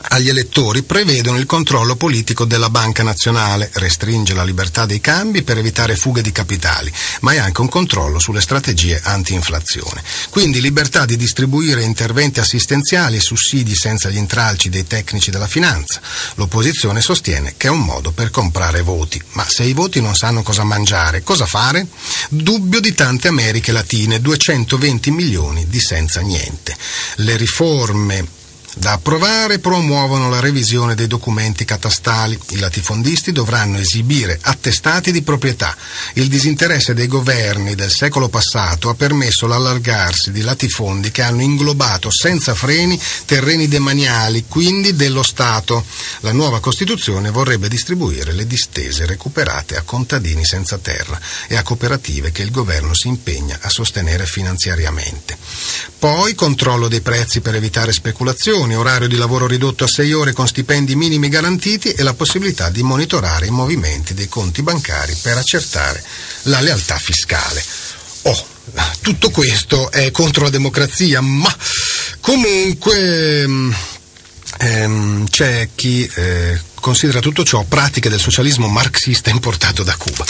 agli 0.09 0.29
elettori 0.29 0.83
prevedono 0.83 1.37
il 1.37 1.45
controllo 1.45 1.95
politico 1.95 2.45
della 2.45 2.69
Banca 2.69 3.03
Nazionale, 3.03 3.69
restringe 3.73 4.33
la 4.33 4.43
libertà 4.43 4.85
dei 4.85 5.01
cambi 5.01 5.43
per 5.43 5.57
evitare 5.57 5.95
fughe 5.95 6.21
di 6.21 6.31
capitali, 6.31 6.91
ma 7.21 7.33
è 7.33 7.37
anche 7.37 7.61
un 7.61 7.69
controllo 7.69 8.19
sulle 8.19 8.41
strategie 8.41 8.99
anti-inflazione. 9.03 10.03
Quindi 10.29 10.61
libertà 10.61 11.05
di 11.05 11.17
distribuire 11.17 11.83
interventi 11.83 12.39
assistenziali 12.39 13.17
e 13.17 13.21
sussidi 13.21 13.75
senza 13.75 14.09
gli 14.09 14.17
intralci 14.17 14.69
dei 14.69 14.85
tecnici 14.85 15.31
della 15.31 15.47
finanza. 15.47 15.99
L'opposizione 16.35 17.01
sostiene 17.01 17.55
che 17.57 17.67
è 17.67 17.71
un 17.71 17.81
modo 17.81 18.11
per 18.11 18.31
comprare 18.31 18.81
voti, 18.81 19.21
ma 19.33 19.47
se 19.47 19.63
i 19.63 19.73
voti 19.73 20.01
non 20.01 20.15
sanno 20.15 20.43
cosa 20.43 20.63
mangiare, 20.63 21.23
cosa 21.23 21.45
fare? 21.45 21.87
Dubbio 22.29 22.79
di 22.79 22.93
tante 22.93 23.27
Americhe 23.27 23.71
Latine, 23.71 24.21
220 24.21 25.11
milioni 25.11 25.67
di 25.67 25.79
senza 25.79 26.21
niente. 26.21 26.75
Le 27.17 27.35
riforme 27.37 28.36
da 28.77 28.93
approvare 28.93 29.59
promuovono 29.59 30.29
la 30.29 30.39
revisione 30.39 30.95
dei 30.95 31.07
documenti 31.07 31.65
catastali. 31.65 32.39
I 32.49 32.59
latifondisti 32.59 33.31
dovranno 33.31 33.77
esibire 33.77 34.37
attestati 34.41 35.11
di 35.11 35.21
proprietà. 35.21 35.75
Il 36.13 36.27
disinteresse 36.27 36.93
dei 36.93 37.07
governi 37.07 37.75
del 37.75 37.91
secolo 37.91 38.29
passato 38.29 38.89
ha 38.89 38.95
permesso 38.95 39.47
l'allargarsi 39.47 40.31
di 40.31 40.41
latifondi 40.41 41.11
che 41.11 41.21
hanno 41.21 41.41
inglobato 41.41 42.11
senza 42.11 42.53
freni 42.55 42.99
terreni 43.25 43.67
demaniali, 43.67 44.45
quindi 44.47 44.95
dello 44.95 45.23
Stato. 45.23 45.83
La 46.21 46.31
nuova 46.31 46.59
Costituzione 46.59 47.31
vorrebbe 47.31 47.67
distribuire 47.67 48.31
le 48.33 48.47
distese 48.47 49.05
recuperate 49.05 49.75
a 49.75 49.81
contadini 49.81 50.45
senza 50.45 50.77
terra 50.77 51.19
e 51.47 51.55
a 51.55 51.63
cooperative 51.63 52.31
che 52.31 52.43
il 52.43 52.51
governo 52.51 52.93
si 52.93 53.07
impegna 53.07 53.57
a 53.61 53.69
sostenere 53.69 54.25
finanziariamente. 54.25 55.37
Poi 55.99 56.35
controllo 56.35 56.87
dei 56.87 57.01
prezzi 57.01 57.41
per 57.41 57.55
evitare 57.55 57.91
speculazioni, 57.91 58.66
orario 58.75 59.07
di 59.07 59.15
lavoro 59.15 59.47
ridotto 59.47 59.83
a 59.83 59.87
6 59.87 60.13
ore 60.13 60.33
con 60.33 60.47
stipendi 60.47 60.95
minimi 60.95 61.29
garantiti 61.29 61.91
e 61.91 62.03
la 62.03 62.13
possibilità 62.13 62.69
di 62.69 62.83
monitorare 62.83 63.47
i 63.47 63.51
movimenti 63.51 64.13
dei 64.13 64.27
conti 64.27 64.61
bancari 64.61 65.15
per 65.21 65.37
accertare 65.37 66.03
la 66.43 66.59
lealtà 66.59 66.97
fiscale. 66.97 67.63
Oh, 68.23 68.45
tutto 69.01 69.29
questo 69.29 69.91
è 69.91 70.11
contro 70.11 70.43
la 70.43 70.49
democrazia, 70.49 71.21
ma 71.21 71.55
comunque 72.19 73.41
ehm, 74.59 75.29
c'è 75.29 75.69
chi 75.75 76.09
eh, 76.15 76.59
considera 76.75 77.19
tutto 77.19 77.43
ciò 77.43 77.63
pratiche 77.63 78.09
del 78.09 78.19
socialismo 78.19 78.67
marxista 78.67 79.29
importato 79.29 79.83
da 79.83 79.95
Cuba. 79.95 80.25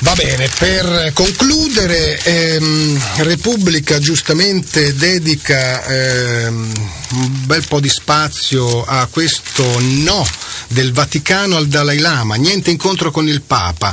Va 0.00 0.14
bene, 0.14 0.48
per 0.56 1.10
concludere, 1.12 2.20
ehm, 2.22 3.02
Repubblica 3.16 3.98
giustamente 3.98 4.94
dedica 4.94 5.84
ehm, 5.84 6.72
un 7.10 7.46
bel 7.46 7.66
po' 7.66 7.80
di 7.80 7.88
spazio 7.88 8.84
a 8.84 9.06
questo 9.10 9.64
no 9.80 10.24
del 10.68 10.92
Vaticano 10.92 11.56
al 11.56 11.66
Dalai 11.66 11.98
Lama, 11.98 12.36
niente 12.36 12.70
incontro 12.70 13.10
con 13.10 13.26
il 13.26 13.42
Papa. 13.42 13.92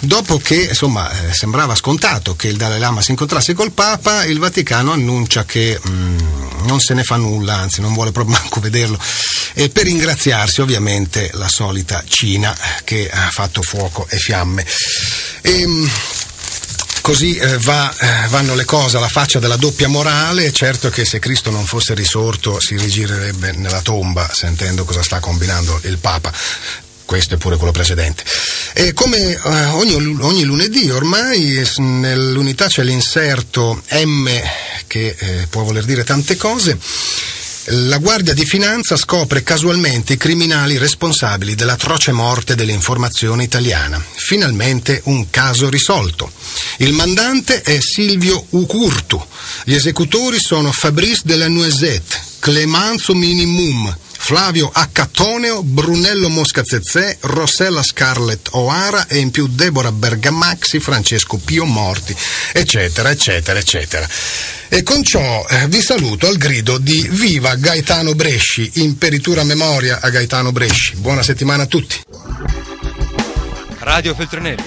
Dopo 0.00 0.38
che 0.38 0.66
insomma, 0.70 1.08
eh, 1.10 1.32
sembrava 1.32 1.76
scontato 1.76 2.34
che 2.34 2.48
il 2.48 2.56
Dalai 2.56 2.80
Lama 2.80 3.00
si 3.00 3.12
incontrasse 3.12 3.54
col 3.54 3.72
Papa, 3.72 4.24
il 4.24 4.40
Vaticano 4.40 4.90
annuncia 4.90 5.44
che 5.44 5.78
mm, 5.88 6.18
non 6.66 6.80
se 6.80 6.94
ne 6.94 7.04
fa 7.04 7.16
nulla, 7.16 7.54
anzi 7.54 7.80
non 7.80 7.94
vuole 7.94 8.10
proprio 8.10 8.36
manco 8.40 8.60
vederlo. 8.60 8.98
E 9.52 9.68
per 9.68 9.84
ringraziarsi 9.84 10.60
ovviamente 10.60 11.30
la 11.34 11.48
solita 11.48 12.02
Cina 12.08 12.56
che 12.82 13.08
ha 13.08 13.30
fatto 13.30 13.62
fuoco 13.62 14.06
e 14.10 14.18
fiamme. 14.18 14.66
E, 15.46 15.60
ehm, 15.60 15.90
così 17.02 17.36
eh, 17.36 17.58
va, 17.58 17.94
eh, 17.98 18.28
vanno 18.28 18.54
le 18.54 18.64
cose 18.64 18.96
alla 18.96 19.10
faccia 19.10 19.38
della 19.38 19.56
doppia 19.56 19.88
morale. 19.88 20.50
Certo 20.52 20.88
che 20.88 21.04
se 21.04 21.18
Cristo 21.18 21.50
non 21.50 21.66
fosse 21.66 21.92
risorto 21.92 22.60
si 22.60 22.78
rigirerebbe 22.78 23.52
nella 23.52 23.82
tomba 23.82 24.26
sentendo 24.32 24.86
cosa 24.86 25.02
sta 25.02 25.20
combinando 25.20 25.78
il 25.84 25.98
Papa. 25.98 26.32
Questo 27.04 27.34
è 27.34 27.36
pure 27.36 27.58
quello 27.58 27.72
precedente. 27.72 28.24
E 28.72 28.94
come 28.94 29.18
eh, 29.18 29.64
ogni, 29.66 30.16
ogni, 30.20 30.44
lunedì 30.44 30.88
ormai 30.88 31.62
nell'unità 31.76 32.66
c'è 32.68 32.82
l'inserto 32.82 33.82
M 33.90 34.26
che 34.86 35.14
eh, 35.18 35.46
può 35.50 35.62
voler 35.62 35.84
dire 35.84 36.04
tante 36.04 36.36
cose 36.36 36.78
la 37.68 37.96
Guardia 37.96 38.34
di 38.34 38.44
Finanza 38.44 38.94
scopre 38.94 39.42
casualmente 39.42 40.12
i 40.12 40.16
criminali 40.18 40.76
responsabili 40.76 41.54
dell'atroce 41.54 42.12
morte 42.12 42.54
dell'informazione 42.54 43.42
italiana. 43.42 44.02
Finalmente 44.16 45.00
un 45.04 45.30
caso 45.30 45.70
risolto. 45.70 46.30
Il 46.78 46.92
mandante 46.92 47.62
è 47.62 47.80
Silvio 47.80 48.44
Ucurtu. 48.50 49.24
Gli 49.64 49.74
esecutori 49.74 50.38
sono 50.38 50.72
Fabrice 50.72 51.22
de 51.24 51.36
la 51.36 51.48
Noisette, 51.48 52.20
Clemenzo 52.38 53.14
Minimum, 53.14 53.96
Flavio 54.24 54.70
Accattoneo, 54.72 55.62
Brunello 55.62 56.28
Moscazzezè, 56.30 57.18
Rossella 57.20 57.82
Scarlett 57.82 58.48
O'Hara 58.52 59.06
e 59.06 59.18
in 59.18 59.30
più 59.30 59.46
Deborah 59.48 59.92
Bergamaxi, 59.92 60.80
Francesco 60.80 61.36
Pio 61.36 61.64
Morti, 61.64 62.16
eccetera, 62.52 63.10
eccetera, 63.10 63.58
eccetera. 63.58 64.08
E 64.74 64.82
con 64.82 65.04
ciò 65.04 65.46
eh, 65.48 65.68
vi 65.68 65.80
saluto 65.80 66.26
al 66.26 66.36
grido 66.36 66.78
di 66.78 67.06
Viva 67.08 67.54
Gaetano 67.54 68.16
Bresci, 68.16 68.72
imperitura 68.82 69.44
memoria 69.44 70.00
a 70.00 70.10
Gaetano 70.10 70.50
Bresci. 70.50 70.96
Buona 70.96 71.22
settimana 71.22 71.62
a 71.62 71.66
tutti. 71.66 72.00
Radio 73.78 74.16
Feltrinelli, 74.16 74.64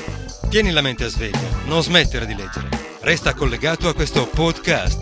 tieni 0.48 0.72
la 0.72 0.80
mente 0.80 1.04
a 1.04 1.10
sveglia, 1.10 1.50
non 1.66 1.84
smettere 1.84 2.26
di 2.26 2.36
leggere. 2.36 2.70
Resta 3.02 3.34
collegato 3.34 3.90
a 3.90 3.94
questo 3.94 4.28
podcast 4.28 4.98